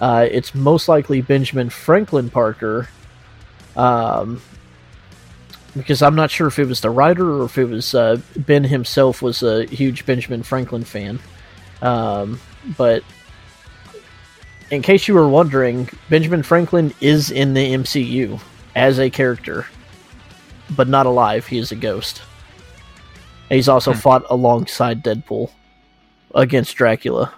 [0.00, 2.88] uh, it's most likely Benjamin Franklin Parker.
[3.76, 4.42] Um,
[5.76, 8.64] because I'm not sure if it was the writer or if it was uh, Ben
[8.64, 11.18] himself was a huge Benjamin Franklin fan.
[11.80, 12.40] Um,
[12.76, 13.02] but
[14.70, 18.40] in case you were wondering, Benjamin Franklin is in the MCU
[18.76, 19.66] as a character,
[20.76, 21.46] but not alive.
[21.46, 22.22] He is a ghost.
[23.48, 23.98] He's also Hmm.
[23.98, 25.50] fought alongside Deadpool
[26.34, 27.32] against Dracula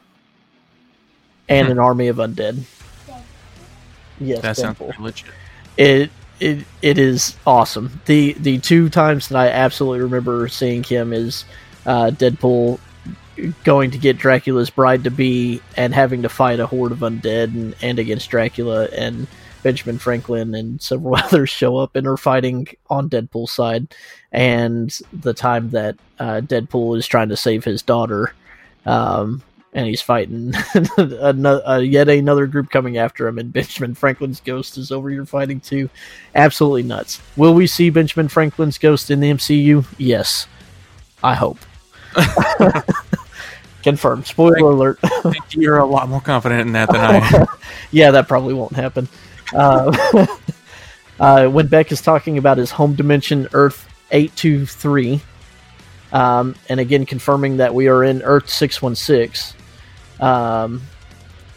[1.48, 1.72] and Hmm.
[1.72, 2.62] an army of undead.
[4.20, 4.86] Yes, That sounds Deadpool.
[4.90, 5.30] pretty legit.
[5.76, 6.10] It
[6.40, 8.00] it it is awesome.
[8.06, 11.44] The the two times that I absolutely remember seeing him is
[11.86, 12.80] uh, Deadpool
[13.64, 17.54] going to get Dracula's bride to be and having to fight a horde of undead
[17.54, 19.26] and, and against Dracula and
[19.62, 23.92] Benjamin Franklin and several others show up and are fighting on Deadpool's side
[24.30, 28.32] and the time that uh, Deadpool is trying to save his daughter
[28.86, 29.42] um,
[29.74, 30.54] and he's fighting
[30.96, 35.26] another, uh, yet another group coming after him and Benjamin Franklin's ghost is over here
[35.26, 35.90] fighting too.
[36.34, 37.20] Absolutely nuts.
[37.36, 40.46] Will we see Benjamin Franklin's ghost in the MCU yes.
[41.22, 41.58] I hope.
[43.82, 44.26] Confirmed.
[44.26, 44.98] Spoiler alert.
[45.04, 47.46] I think You're a lot more confident in that than I am.
[47.90, 49.08] yeah, that probably won't happen.
[49.52, 50.26] Uh,
[51.18, 55.20] uh, when Beck is talking about his home dimension, Earth 823,
[56.12, 59.58] um, and again confirming that we are in Earth 616,
[60.20, 60.82] um,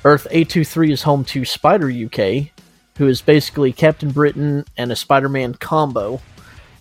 [0.03, 2.49] Earth 823 is home to Spider UK,
[2.97, 6.21] who is basically Captain Britain and a Spider Man combo.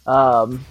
[0.06, 0.64] Um,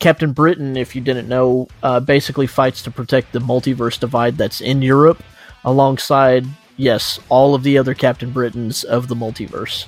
[0.00, 4.60] Captain Britain, if you didn't know, uh, basically fights to protect the multiverse divide that's
[4.60, 5.22] in Europe
[5.64, 9.86] alongside yes, all of the other Captain Britains of the multiverse.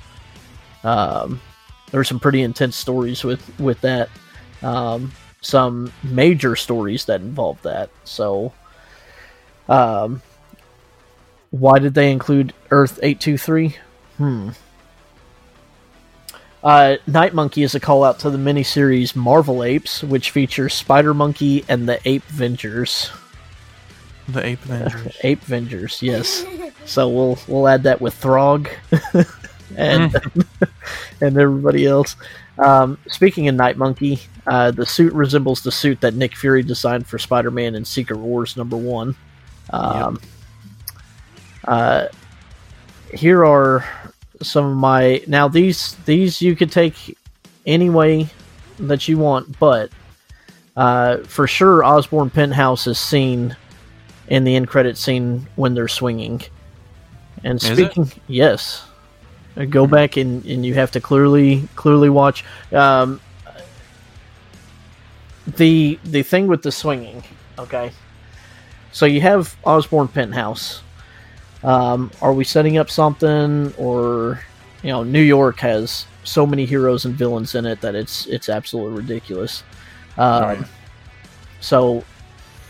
[0.84, 1.40] Um,
[1.90, 4.10] there are some pretty intense stories with with that.
[4.62, 7.88] Um, some major stories that involve that.
[8.04, 8.52] So,
[9.68, 10.20] um,
[11.50, 13.76] why did they include Earth eight two three?
[14.16, 14.50] Hmm.
[16.62, 21.14] Uh, Night Monkey is a call out to the miniseries Marvel Apes, which features Spider
[21.14, 23.10] Monkey and the Ape Vengers.
[24.28, 25.16] The Ape Avengers.
[25.24, 26.44] Ape Vengers, yes.
[26.84, 28.68] So we'll we'll add that with Throg
[29.76, 30.14] and
[31.20, 32.16] and everybody else.
[32.58, 37.06] Um, speaking of Night Monkey, uh, the suit resembles the suit that Nick Fury designed
[37.06, 39.16] for Spider-Man in Secret Wars number one.
[39.70, 40.20] Um,
[41.66, 42.08] uh,
[43.12, 43.84] here are
[44.42, 47.18] some of my now these these you could take
[47.66, 48.28] any way
[48.78, 49.90] that you want, but
[50.76, 53.56] uh, for sure Osborn Penthouse is seen
[54.28, 56.40] in the end credit scene when they're swinging.
[57.44, 58.84] And speaking, yes,
[59.56, 62.44] Uh, go back and, and you have to clearly clearly watch.
[62.72, 63.20] Um,
[65.46, 67.24] the the thing with the swinging,
[67.58, 67.90] okay.
[68.92, 70.82] So you have Osborn Penthouse.
[71.62, 74.42] Um, are we setting up something, or
[74.82, 78.48] you know, New York has so many heroes and villains in it that it's it's
[78.48, 79.62] absolutely ridiculous.
[80.16, 80.58] Um, Right.
[81.60, 82.04] So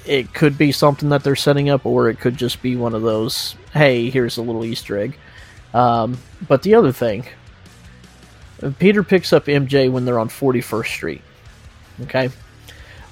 [0.07, 3.03] it could be something that they're setting up, or it could just be one of
[3.03, 3.55] those.
[3.72, 5.16] Hey, here's a little Easter egg.
[5.72, 6.18] Um,
[6.49, 7.26] but the other thing,
[8.80, 11.22] Peter picks up MJ when they're on 41st Street.
[12.03, 12.30] Okay,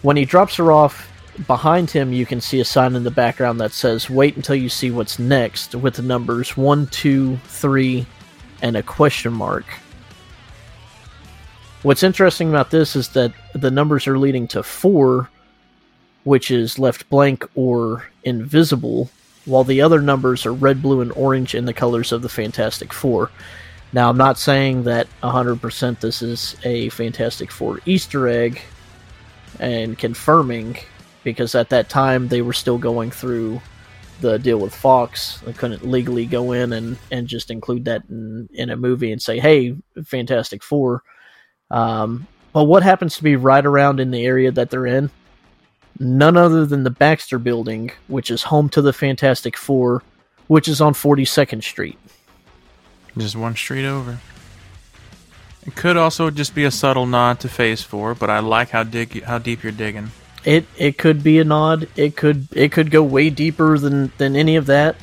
[0.02, 1.07] when he drops her off,
[1.46, 4.68] behind him you can see a sign in the background that says "Wait until you
[4.68, 8.06] see what's next" with the numbers one, two, three,
[8.62, 9.64] and a question mark.
[11.82, 15.30] What's interesting about this is that the numbers are leading to four,
[16.24, 19.10] which is left blank or invisible,
[19.44, 22.92] while the other numbers are red, blue, and orange in the colors of the Fantastic
[22.92, 23.30] Four.
[23.92, 28.60] Now, I'm not saying that 100% this is a Fantastic Four Easter egg
[29.58, 30.76] and confirming,
[31.32, 33.60] because at that time they were still going through
[34.20, 35.38] the deal with Fox.
[35.40, 39.20] They couldn't legally go in and, and just include that in, in a movie and
[39.20, 41.02] say, hey, Fantastic Four.
[41.70, 45.10] Um, but what happens to be right around in the area that they're in?
[46.00, 50.02] None other than the Baxter Building, which is home to the Fantastic Four,
[50.46, 51.98] which is on 42nd Street.
[53.16, 54.18] Just one street over.
[55.66, 58.84] It could also just be a subtle nod to Phase Four, but I like how
[58.84, 60.12] dig how deep you're digging.
[60.44, 61.88] It it could be a nod.
[61.96, 64.96] It could it could go way deeper than than any of that.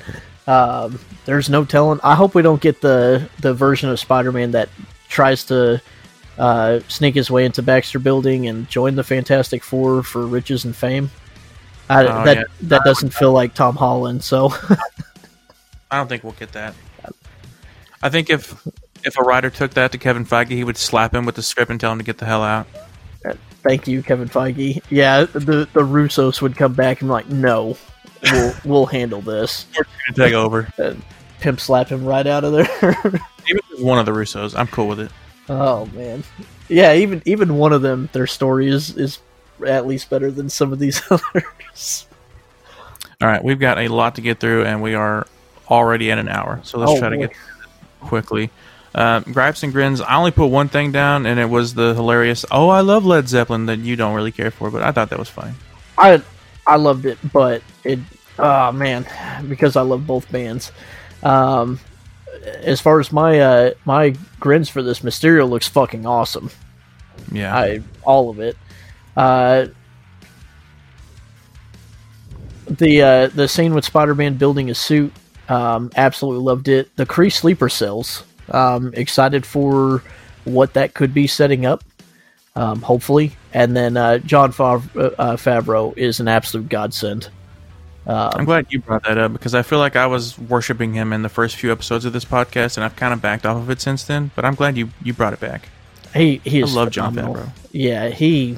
[0.48, 2.00] Um, there's no telling.
[2.04, 4.70] I hope we don't get the the version of Spider-Man that
[5.10, 5.82] tries to
[6.38, 10.76] uh, sneak his way into Baxter Building and join the Fantastic Four for riches and
[10.76, 11.10] fame.
[11.90, 12.44] I, Oh, that yeah.
[12.64, 14.24] that doesn't feel like Tom Holland.
[14.24, 14.50] So
[15.92, 16.76] I don't think we'll get that.
[18.02, 18.56] I think if
[19.04, 21.72] if a writer took that to Kevin Feige, he would slap him with the script
[21.72, 22.68] and tell him to get the hell out.
[23.64, 24.82] Thank you, Kevin Feige.
[24.90, 27.78] Yeah, the the Russos would come back and be like, no,
[28.24, 29.66] we'll we'll handle this.
[29.78, 30.68] We're gonna take over.
[30.78, 31.02] And
[31.40, 32.68] Pimp slap him right out of there.
[33.48, 35.12] Even one of the Russos, I'm cool with it.
[35.50, 36.24] Oh man,
[36.70, 36.94] yeah.
[36.94, 39.20] Even even one of them, their story is is
[39.66, 42.08] at least better than some of these others.
[43.22, 45.28] All right, we've got a lot to get through, and we are
[45.70, 47.32] already at an hour, so let's Oh, try to get
[48.02, 48.50] quickly.
[48.98, 50.00] Um, gripes and grins.
[50.00, 52.46] I only put one thing down, and it was the hilarious.
[52.50, 55.20] Oh, I love Led Zeppelin that you don't really care for, but I thought that
[55.20, 55.54] was funny.
[55.98, 56.22] I
[56.66, 58.00] I loved it, but it
[58.40, 59.06] oh man,
[59.50, 60.72] because I love both bands.
[61.24, 61.80] Um,
[62.46, 66.50] as far as my uh, my grins for this Mysterio looks fucking awesome.
[67.34, 68.56] Yeah, I all of it.
[69.18, 69.68] Uh,
[72.68, 75.12] the uh, the scene with Spider Man building his suit,
[75.50, 76.96] um, absolutely loved it.
[76.96, 80.04] The Kree sleeper cells, um, excited for
[80.44, 81.84] what that could be setting up.
[82.58, 87.30] Um, hopefully, and then uh, Jon Fav- uh, uh, Favreau is an absolute godsend.
[88.08, 91.22] I'm glad you brought that up because I feel like I was worshiping him in
[91.22, 93.82] the first few episodes of this podcast, and I've kind of backed off of it
[93.82, 94.32] since then.
[94.36, 95.70] But I'm glad you you brought it back.
[96.14, 97.36] He he is love phenomenal.
[97.36, 97.50] Favreau.
[97.72, 98.58] Yeah, he.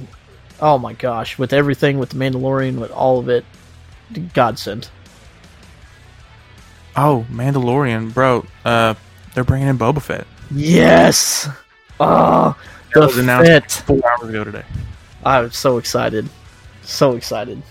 [0.60, 3.46] Oh my gosh, with everything, with the Mandalorian, with all of it,
[4.34, 4.90] godsend.
[6.96, 8.46] Oh, Mandalorian, bro.
[8.66, 8.96] Uh,
[9.38, 10.26] they're bringing in Boba Fett.
[10.50, 11.48] Yes.
[12.00, 12.58] Oh,
[12.96, 13.72] That was announced fit.
[13.86, 14.64] four hours ago today.
[15.24, 16.28] I was so excited,
[16.82, 17.62] so excited.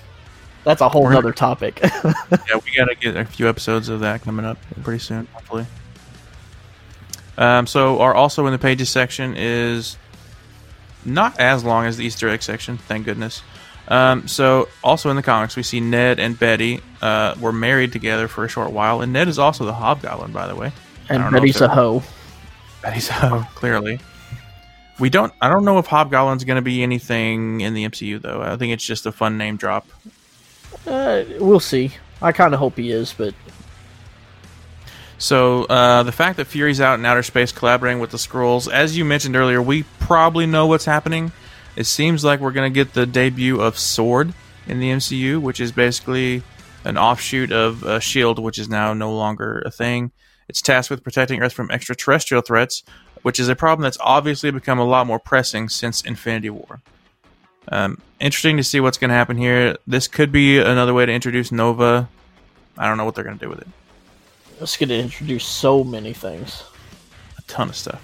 [0.63, 1.81] That's a whole We're- other topic.
[2.05, 2.13] yeah,
[2.65, 5.67] we gotta get a few episodes of that coming up pretty soon, hopefully.
[7.37, 9.97] Um, so our also in the pages section is
[11.05, 13.43] not as long as the Easter egg section, thank goodness.
[13.89, 18.29] Um, so also in the comics, we see Ned and Betty uh, were married together
[18.29, 20.71] for a short while, and Ned is also the Hobgoblin, by the way.
[21.09, 22.03] I and Betty's a hoe.
[22.83, 23.47] Betty's a hoe.
[23.55, 24.01] Clearly.
[24.99, 25.33] We don't.
[25.43, 28.41] I don't know if Hobgoblin's going to be anything in the MCU though.
[28.43, 29.87] I think it's just a fun name drop.
[30.87, 31.93] Uh, we'll see.
[32.23, 33.35] I kind of hope he is, but
[35.19, 38.97] So uh, the fact that Fury's out in outer space collaborating with the Skrulls, as
[38.97, 41.33] you mentioned earlier, we probably know what's happening.
[41.75, 44.33] It seems like we're going to get the debut of Sword
[44.67, 46.43] in the MCU, which is basically
[46.85, 50.13] an offshoot of uh, Shield, which is now no longer a thing.
[50.49, 52.83] It's tasked with protecting Earth from extraterrestrial threats,
[53.23, 56.81] which is a problem that's obviously become a lot more pressing since Infinity War.
[57.69, 59.77] Um, interesting to see what's going to happen here.
[59.87, 62.09] This could be another way to introduce Nova.
[62.79, 63.69] I don't know what they're going to do with it.
[64.61, 66.63] it's going to introduce so many things.
[67.39, 68.03] a ton of stuff.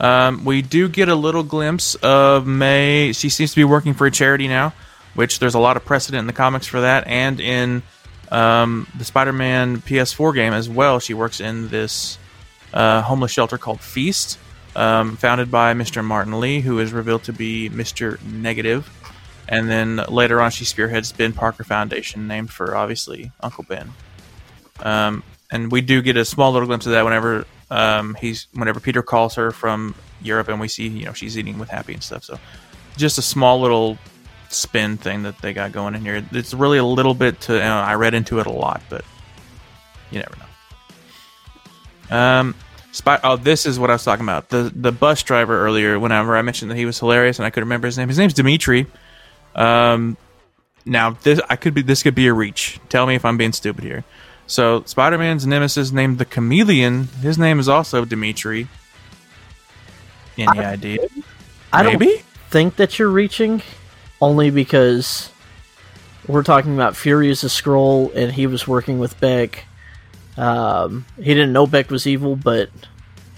[0.00, 3.12] Um, we do get a little glimpse of May.
[3.12, 4.72] She seems to be working for a charity now,
[5.14, 7.82] which there's a lot of precedent in the comics for that, and in
[8.30, 10.98] um, the Spider-Man PS4 game as well.
[10.98, 12.18] She works in this
[12.72, 14.38] uh, homeless shelter called Feast,
[14.76, 16.04] um, founded by Mr.
[16.04, 18.22] Martin Li, who is revealed to be Mr.
[18.24, 18.88] Negative.
[19.48, 23.92] And then later on, she spearheads Ben Parker Foundation, named for obviously Uncle Ben.
[24.78, 28.80] Um, and we do get a small little glimpse of that whenever um, he's whenever
[28.80, 32.02] Peter calls her from Europe, and we see you know she's eating with Happy and
[32.02, 32.24] stuff.
[32.24, 32.38] So
[32.96, 33.98] just a small little
[34.50, 36.24] spin thing that they got going in here.
[36.32, 37.54] It's really a little bit to.
[37.54, 39.04] You know, I read into it a lot, but
[40.10, 42.16] you never know.
[42.16, 42.54] Um,
[43.24, 44.48] oh, this is what I was talking about.
[44.48, 45.98] The the bus driver earlier.
[45.98, 48.08] Whenever I mentioned that he was hilarious, and I could remember his name.
[48.08, 48.86] His name's Dimitri.
[49.54, 50.16] Um,
[50.84, 52.80] now this I could be this could be a reach.
[52.88, 54.04] Tell me if I'm being stupid here.
[54.46, 57.04] So Spider-Man's nemesis named the Chameleon.
[57.22, 58.66] His name is also Dimitri.
[60.36, 61.06] Any idea?
[61.72, 62.02] I don't
[62.50, 63.62] think that you're reaching,
[64.20, 65.30] only because
[66.26, 69.64] we're talking about Fury as a Skrull, and he was working with Beck.
[70.36, 72.70] Um, he didn't know Beck was evil, but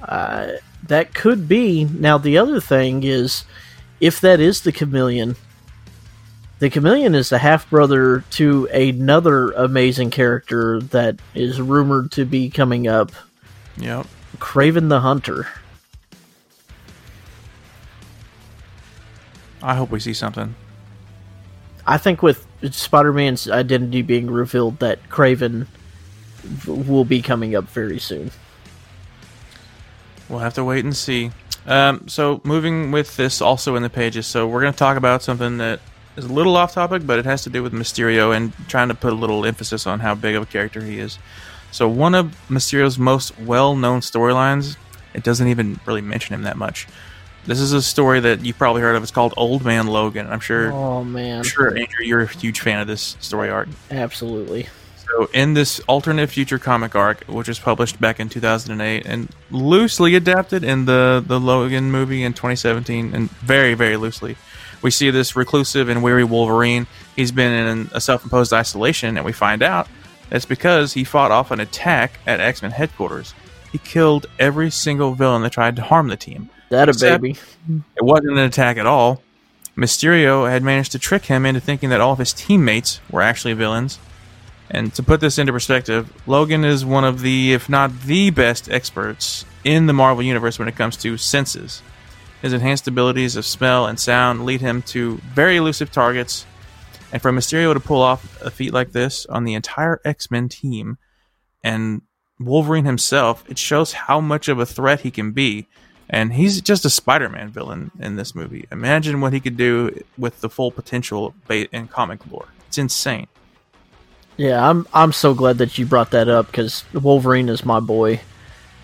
[0.02, 0.52] uh,
[0.86, 1.84] that could be.
[1.84, 3.44] Now, the other thing is,
[4.00, 5.36] if that is the chameleon,
[6.58, 12.50] the chameleon is the half brother to another amazing character that is rumored to be
[12.50, 13.10] coming up,
[13.78, 14.06] Yep.
[14.38, 15.46] Kraven the Hunter.
[19.62, 20.54] I hope we see something.
[21.86, 25.66] I think with Spider-Man's identity being revealed, that Kraven
[26.66, 28.30] will be coming up very soon.
[30.28, 31.30] We'll have to wait and see.
[31.66, 34.26] Um, so moving with this also in the pages.
[34.26, 35.80] So we're going to talk about something that
[36.16, 38.94] is a little off topic, but it has to do with Mysterio and trying to
[38.94, 41.18] put a little emphasis on how big of a character he is.
[41.70, 44.76] So one of Mysterio's most well-known storylines,
[45.14, 46.86] it doesn't even really mention him that much.
[47.44, 49.02] This is a story that you've probably heard of.
[49.02, 50.28] It's called Old Man Logan.
[50.28, 50.72] I'm sure.
[50.72, 53.68] Oh man, I'm sure Andrew, you're a huge fan of this story arc.
[53.90, 54.68] absolutely.
[54.96, 60.14] So, in this alternate future comic arc, which was published back in 2008 and loosely
[60.14, 64.36] adapted in the the Logan movie in 2017, and very very loosely,
[64.80, 66.86] we see this reclusive and weary Wolverine.
[67.16, 69.88] He's been in a self-imposed isolation, and we find out
[70.30, 73.34] that's because he fought off an attack at X-Men headquarters.
[73.70, 76.48] He killed every single villain that tried to harm the team.
[76.72, 77.38] That a Except- baby.
[77.96, 79.22] It wasn't an attack at all.
[79.76, 83.52] Mysterio had managed to trick him into thinking that all of his teammates were actually
[83.54, 83.98] villains,
[84.70, 88.70] And to put this into perspective, Logan is one of the, if not the best
[88.70, 91.82] experts in the Marvel Universe when it comes to senses.
[92.40, 96.46] His enhanced abilities of smell and sound lead him to very elusive targets.
[97.12, 100.48] And for Mysterio to pull off a feat like this on the entire X Men
[100.48, 100.96] team
[101.62, 102.00] and
[102.40, 105.68] Wolverine himself, it shows how much of a threat he can be.
[106.12, 108.68] And he's just a Spider Man villain in this movie.
[108.70, 112.48] Imagine what he could do with the full potential in comic lore.
[112.68, 113.28] It's insane.
[114.36, 118.20] Yeah, I'm I'm so glad that you brought that up because Wolverine is my boy,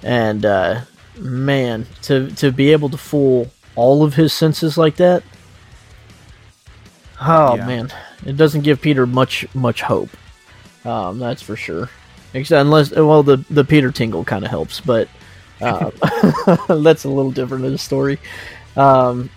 [0.02, 0.80] and uh,
[1.18, 5.22] man, to to be able to fool all of his senses like that,
[7.20, 7.66] oh yeah.
[7.66, 7.92] man,
[8.26, 10.10] it doesn't give Peter much much hope.
[10.84, 11.90] Um, that's for sure.
[12.34, 15.08] Except unless well, the the Peter Tingle kind of helps, but
[15.60, 15.90] uh,
[16.82, 18.18] that's a little different of the story.
[18.76, 19.30] Um,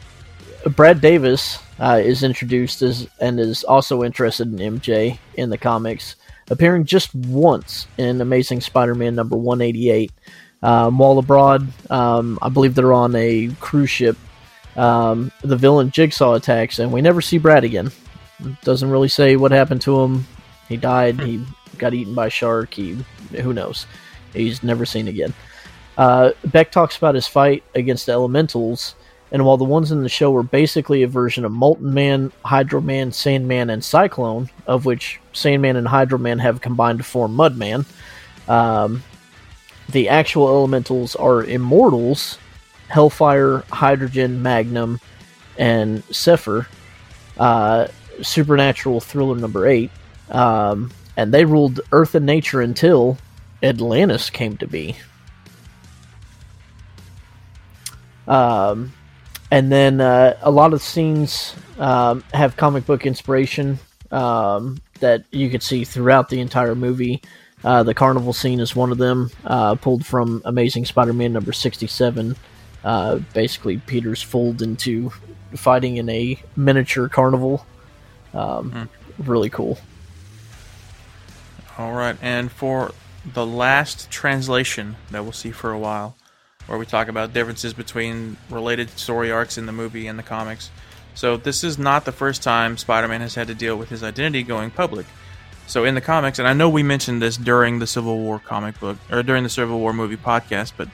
[0.75, 6.15] Brad Davis uh, is introduced as and is also interested in MJ in the comics,
[6.49, 10.11] appearing just once in Amazing Spider-Man number 188.
[10.63, 14.15] Um, while abroad, um, I believe they're on a cruise ship.
[14.75, 17.91] Um, the villain Jigsaw attacks, and we never see Brad again.
[18.63, 20.27] Doesn't really say what happened to him.
[20.69, 21.19] He died.
[21.19, 21.43] He
[21.79, 22.75] got eaten by a shark.
[22.75, 22.93] He,
[23.41, 23.87] who knows?
[24.33, 25.33] He's never seen again.
[25.97, 28.95] Uh, Beck talks about his fight against the elementals
[29.31, 32.81] and while the ones in the show were basically a version of Molten Man, Hydro
[32.81, 37.85] Man, Sandman, and Cyclone, of which Sandman and Hydro Man have combined to form Mudman,
[38.49, 39.03] um,
[39.89, 42.37] the actual elementals are Immortals,
[42.89, 44.99] Hellfire, Hydron, Magnum,
[45.57, 46.67] and Zephyr,
[47.37, 47.87] uh,
[48.21, 49.89] Supernatural Thriller number 8.
[50.29, 53.17] Um, and they ruled Earth and nature until
[53.63, 54.97] Atlantis came to be.
[58.31, 58.93] Um,
[59.51, 63.77] and then uh, a lot of scenes um, have comic book inspiration
[64.09, 67.21] um, that you could see throughout the entire movie.
[67.63, 72.35] Uh, the carnival scene is one of them, uh, pulled from Amazing Spider-Man number sixty-seven.
[72.83, 75.11] Uh, basically, Peter's fooled into
[75.55, 77.65] fighting in a miniature carnival.
[78.33, 78.89] Um, mm.
[79.19, 79.77] Really cool.
[81.77, 82.91] All right, and for
[83.33, 86.15] the last translation that we'll see for a while,
[86.71, 90.71] where we talk about differences between related story arcs in the movie and the comics.
[91.15, 94.41] So this is not the first time Spider-Man has had to deal with his identity
[94.41, 95.05] going public.
[95.67, 98.79] So in the comics, and I know we mentioned this during the Civil War comic
[98.79, 100.87] book or during the Civil War movie podcast, but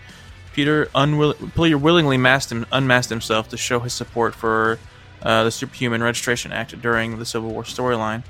[0.52, 4.80] Peter, unwill- Peter willingly masked him, unmasked himself to show his support for
[5.22, 8.24] uh, the Superhuman Registration Act during the Civil War storyline.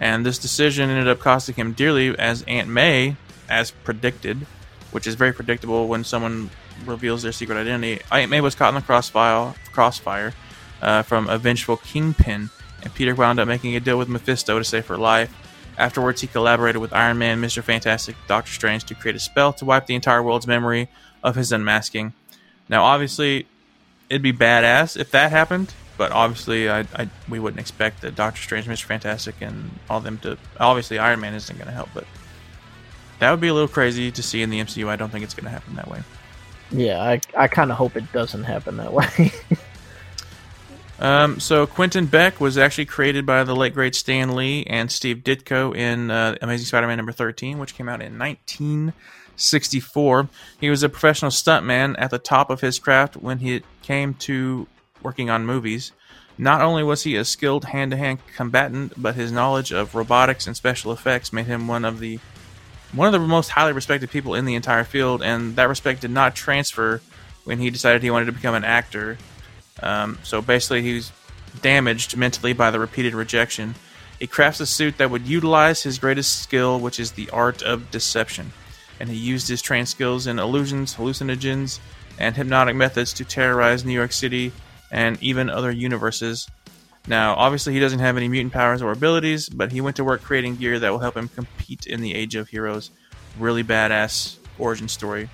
[0.00, 3.14] And this decision ended up costing him dearly, as Aunt May,
[3.48, 4.48] as predicted,
[4.90, 6.50] which is very predictable when someone
[6.86, 8.02] reveals their secret identity.
[8.10, 10.32] Aunt May was caught in the crossfire, crossfire
[10.80, 12.50] uh, from a vengeful kingpin,
[12.82, 15.34] and Peter wound up making a deal with Mephisto to save her life.
[15.78, 17.62] Afterwards, he collaborated with Iron Man, Mr.
[17.62, 20.88] Fantastic, Doctor Strange to create a spell to wipe the entire world's memory
[21.22, 22.12] of his unmasking.
[22.68, 23.46] Now, obviously,
[24.10, 28.42] it'd be badass if that happened, but obviously, I, I we wouldn't expect that Doctor
[28.42, 28.84] Strange, Mr.
[28.84, 30.36] Fantastic, and all them to.
[30.58, 32.04] Obviously, Iron Man isn't going to help, but
[33.18, 34.88] that would be a little crazy to see in the MCU.
[34.88, 36.02] I don't think it's going to happen that way.
[36.72, 39.32] Yeah, I, I kind of hope it doesn't happen that way.
[40.98, 45.18] um, so Quentin Beck was actually created by the late great Stan Lee and Steve
[45.18, 50.28] Ditko in uh, Amazing Spider-Man number 13, which came out in 1964.
[50.60, 54.66] He was a professional stuntman at the top of his craft when he came to
[55.02, 55.92] working on movies.
[56.38, 60.90] Not only was he a skilled hand-to-hand combatant, but his knowledge of robotics and special
[60.90, 62.18] effects made him one of the
[62.92, 66.10] one of the most highly respected people in the entire field, and that respect did
[66.10, 67.00] not transfer
[67.44, 69.18] when he decided he wanted to become an actor.
[69.82, 71.12] Um, so basically, he was
[71.60, 73.74] damaged mentally by the repeated rejection.
[74.18, 77.90] He crafts a suit that would utilize his greatest skill, which is the art of
[77.90, 78.52] deception.
[79.00, 81.80] And he used his trained skills in illusions, hallucinogens,
[82.18, 84.52] and hypnotic methods to terrorize New York City
[84.92, 86.46] and even other universes
[87.06, 90.22] now, obviously, he doesn't have any mutant powers or abilities, but he went to work
[90.22, 92.90] creating gear that will help him compete in the Age of Heroes.
[93.38, 95.28] Really badass origin story.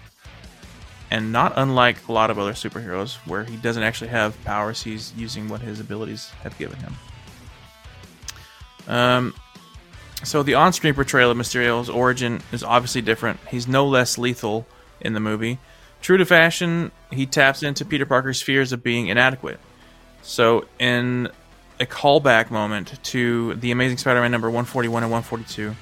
[1.11, 5.13] And not unlike a lot of other superheroes, where he doesn't actually have powers, he's
[5.15, 6.95] using what his abilities have given him.
[8.87, 9.35] Um,
[10.25, 13.41] so the on-screen portrayal of Mysterio's origin is obviously different.
[13.51, 14.67] He's no less lethal
[15.01, 15.59] in the movie.
[16.01, 19.61] True to fashion, he taps into Peter Parker's fears of being inadequate.
[20.23, 21.29] So in
[21.81, 25.75] a callback moment to the Amazing Spider-Man number 141 and 142.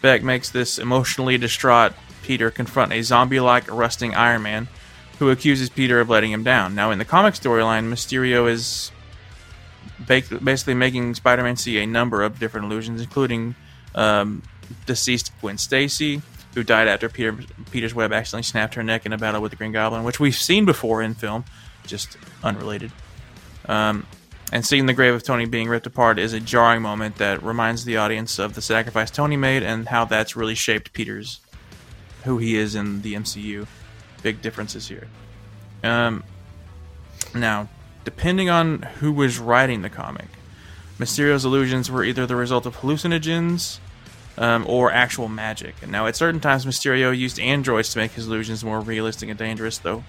[0.00, 1.92] Beck makes this emotionally distraught
[2.22, 4.68] Peter confront a zombie-like rusting Iron Man,
[5.18, 6.74] who accuses Peter of letting him down.
[6.74, 8.90] Now, in the comic storyline, Mysterio is
[10.06, 13.54] basically making Spider-Man see a number of different illusions, including
[13.94, 14.42] um,
[14.86, 16.22] deceased Gwen Stacy,
[16.54, 17.36] who died after Peter
[17.70, 20.34] Peter's web accidentally snapped her neck in a battle with the Green Goblin, which we've
[20.34, 21.44] seen before in film,
[21.86, 22.92] just unrelated.
[23.66, 24.06] Um,
[24.54, 27.84] and seeing the grave of Tony being ripped apart is a jarring moment that reminds
[27.84, 31.40] the audience of the sacrifice Tony made and how that's really shaped Peter's
[32.22, 33.66] who he is in the MCU.
[34.22, 35.08] Big differences here.
[35.82, 36.22] Um,
[37.34, 37.68] now,
[38.04, 40.28] depending on who was writing the comic,
[41.00, 43.80] Mysterio's illusions were either the result of hallucinogens
[44.38, 45.74] um, or actual magic.
[45.82, 49.38] And now, at certain times, Mysterio used androids to make his illusions more realistic and
[49.38, 50.04] dangerous, though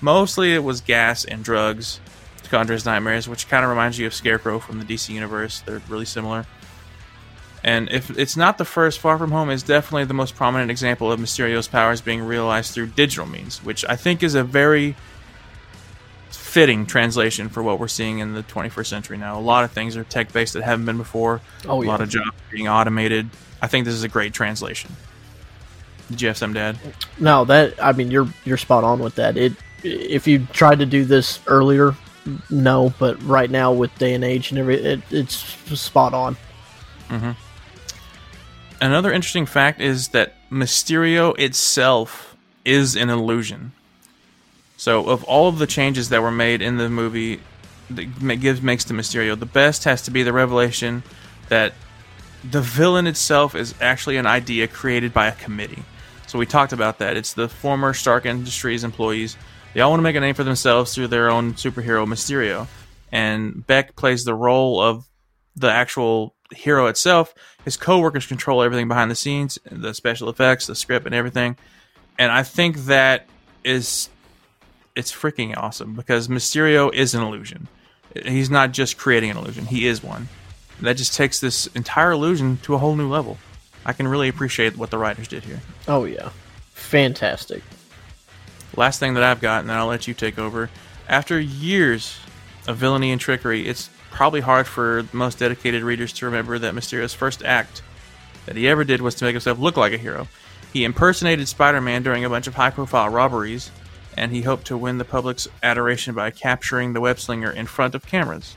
[0.00, 2.00] mostly it was gas and drugs
[2.50, 5.60] to conjure his nightmares, which kind of reminds you of Scarecrow from the DC universe.
[5.60, 6.46] They're really similar.
[7.62, 11.12] And if it's not the first, Far From Home is definitely the most prominent example
[11.12, 14.96] of Mysterio's powers being realized through digital means, which I think is a very
[16.30, 19.38] fitting translation for what we're seeing in the 21st century now.
[19.38, 21.40] A lot of things are tech based that haven't been before.
[21.68, 21.90] Oh, a yeah.
[21.90, 23.28] lot of jobs being automated.
[23.60, 24.96] I think this is a great translation.
[26.08, 26.76] Did you have some, Dad?
[27.18, 29.36] No, that I mean you're you're spot on with that.
[29.36, 29.52] It
[29.84, 31.94] if you tried to do this earlier,
[32.50, 35.36] no, but right now with day and age and every, it, it's
[35.78, 36.36] spot on.
[37.08, 37.32] Mm-hmm.
[38.80, 43.72] Another interesting fact is that Mysterio itself is an illusion.
[44.76, 47.40] So, of all of the changes that were made in the movie
[47.90, 51.02] that gives makes to Mysterio, the best has to be the revelation
[51.48, 51.74] that
[52.48, 55.82] the villain itself is actually an idea created by a committee.
[56.26, 57.16] So we talked about that.
[57.16, 59.36] It's the former Stark Industries employees.
[59.72, 62.66] They all want to make a name for themselves through their own superhero Mysterio,
[63.12, 65.08] and Beck plays the role of
[65.56, 67.34] the actual hero itself.
[67.64, 71.56] His coworkers control everything behind the scenes, the special effects, the script, and everything.
[72.18, 73.26] And I think that
[73.64, 74.08] is
[74.96, 77.68] it's freaking awesome because Mysterio is an illusion.
[78.24, 80.28] He's not just creating an illusion; he is one.
[80.80, 83.38] That just takes this entire illusion to a whole new level.
[83.86, 85.60] I can really appreciate what the writers did here.
[85.86, 86.30] Oh yeah,
[86.72, 87.62] fantastic.
[88.76, 90.70] Last thing that I've got, and then I'll let you take over.
[91.08, 92.18] After years
[92.66, 97.14] of villainy and trickery, it's probably hard for most dedicated readers to remember that Mysterio's
[97.14, 97.82] first act
[98.46, 100.28] that he ever did was to make himself look like a hero.
[100.72, 103.70] He impersonated Spider Man during a bunch of high profile robberies,
[104.16, 107.94] and he hoped to win the public's adoration by capturing the web slinger in front
[107.94, 108.56] of cameras.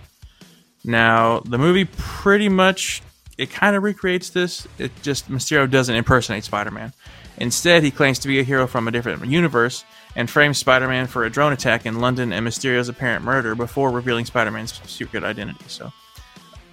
[0.83, 3.01] Now, the movie pretty much
[3.37, 4.67] it kind of recreates this.
[4.77, 6.93] It just Mysterio doesn't impersonate Spider-Man.
[7.37, 9.85] Instead, he claims to be a hero from a different universe
[10.15, 14.25] and frames Spider-Man for a drone attack in London and Mysterio's apparent murder before revealing
[14.25, 15.65] Spider-Man's secret identity.
[15.67, 15.91] So,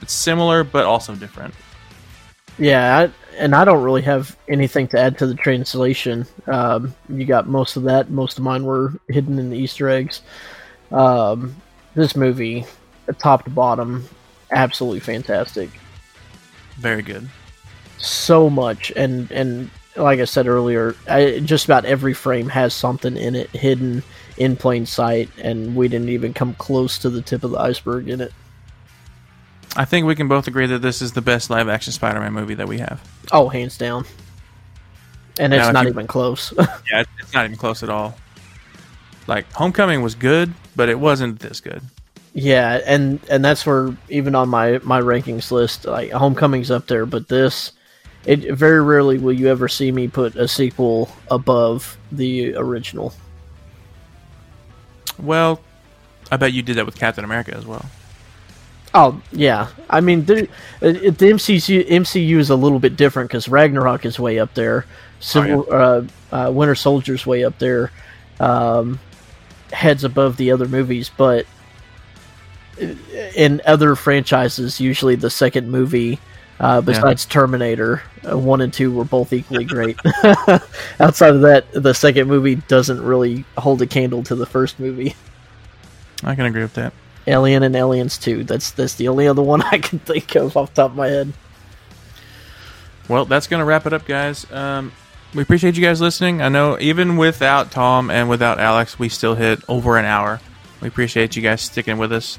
[0.00, 1.54] it's similar but also different.
[2.58, 6.26] Yeah, I, and I don't really have anything to add to the translation.
[6.46, 8.10] Um, you got most of that.
[8.10, 10.20] Most of mine were hidden in the Easter eggs.
[10.92, 11.56] Um,
[11.94, 12.66] this movie,
[13.18, 14.06] top to bottom,
[14.50, 15.70] absolutely fantastic.
[16.76, 17.28] Very good.
[17.98, 23.16] So much, and and like I said earlier, I, just about every frame has something
[23.16, 24.02] in it hidden
[24.36, 28.08] in plain sight, and we didn't even come close to the tip of the iceberg
[28.08, 28.32] in it.
[29.76, 32.54] I think we can both agree that this is the best live action Spider-Man movie
[32.54, 33.00] that we have.
[33.32, 34.04] Oh, hands down.
[35.38, 36.52] And it's Now, not you- even close.
[36.58, 38.16] Yeah, it's- it's not even close at all.
[39.26, 41.82] Like Homecoming was good, but it wasn't this good.
[42.32, 47.06] Yeah, and and that's where even on my my rankings list, like Homecoming's up there,
[47.06, 47.72] but this,
[48.24, 53.14] it very rarely will you ever see me put a sequel above the original.
[55.18, 55.60] Well,
[56.30, 57.84] I bet you did that with Captain America as well.
[58.92, 64.04] Oh yeah, I mean it, the MCU MCU is a little bit different because Ragnarok
[64.04, 64.84] is way up there,
[65.20, 66.02] Civil uh,
[66.32, 67.92] uh, Winter Soldier's way up there,
[68.40, 68.98] um,
[69.72, 71.46] heads above the other movies, but
[73.36, 76.18] in other franchises, usually the second movie,
[76.60, 79.98] uh, besides Terminator, uh, one and two were both equally great.
[81.00, 85.16] Outside of that, the second movie doesn't really hold a candle to the first movie.
[86.22, 86.92] I can agree with that.
[87.26, 88.44] Alien and Aliens 2.
[88.44, 91.08] That's that's the only other one I can think of off the top of my
[91.08, 91.32] head.
[93.08, 94.50] Well, that's going to wrap it up, guys.
[94.52, 94.92] Um,
[95.34, 96.42] we appreciate you guys listening.
[96.42, 100.40] I know even without Tom and without Alex, we still hit over an hour.
[100.80, 102.38] We appreciate you guys sticking with us.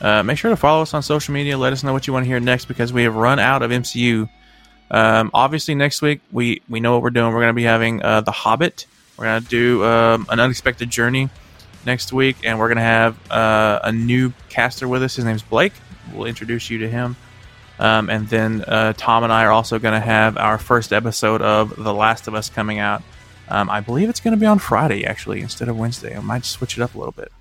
[0.00, 1.56] Uh, make sure to follow us on social media.
[1.56, 3.70] Let us know what you want to hear next because we have run out of
[3.70, 4.28] MCU.
[4.90, 7.32] Um, obviously, next week we we know what we're doing.
[7.32, 8.86] We're going to be having uh, The Hobbit.
[9.16, 11.30] We're going to do um, an unexpected journey
[11.86, 15.16] next week, and we're going to have uh, a new caster with us.
[15.16, 15.72] His name's Blake.
[16.12, 17.16] We'll introduce you to him.
[17.78, 21.42] Um, and then uh, Tom and I are also going to have our first episode
[21.42, 23.02] of The Last of Us coming out.
[23.48, 26.16] Um, I believe it's going to be on Friday, actually, instead of Wednesday.
[26.16, 27.32] I might switch it up a little bit.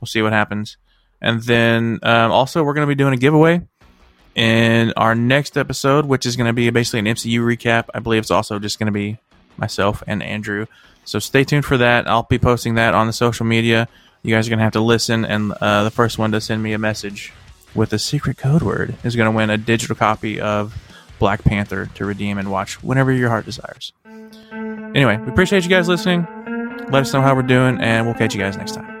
[0.00, 0.76] We'll see what happens.
[1.20, 3.62] And then um, also, we're going to be doing a giveaway.
[4.34, 7.86] in our next episode, which is going to be basically an MCU recap.
[7.94, 9.18] I believe it's also just going to be
[9.56, 10.66] myself and Andrew.
[11.06, 12.06] So stay tuned for that.
[12.06, 13.88] I'll be posting that on the social media.
[14.22, 16.62] You guys are going to have to listen, and uh, the first one to send
[16.62, 17.32] me a message
[17.74, 20.74] with a secret code word is going to win a digital copy of
[21.18, 23.92] Black Panther to redeem and watch whenever your heart desires.
[24.52, 26.26] Anyway, we appreciate you guys listening.
[26.90, 28.95] Let us know how we're doing, and we'll catch you guys next time.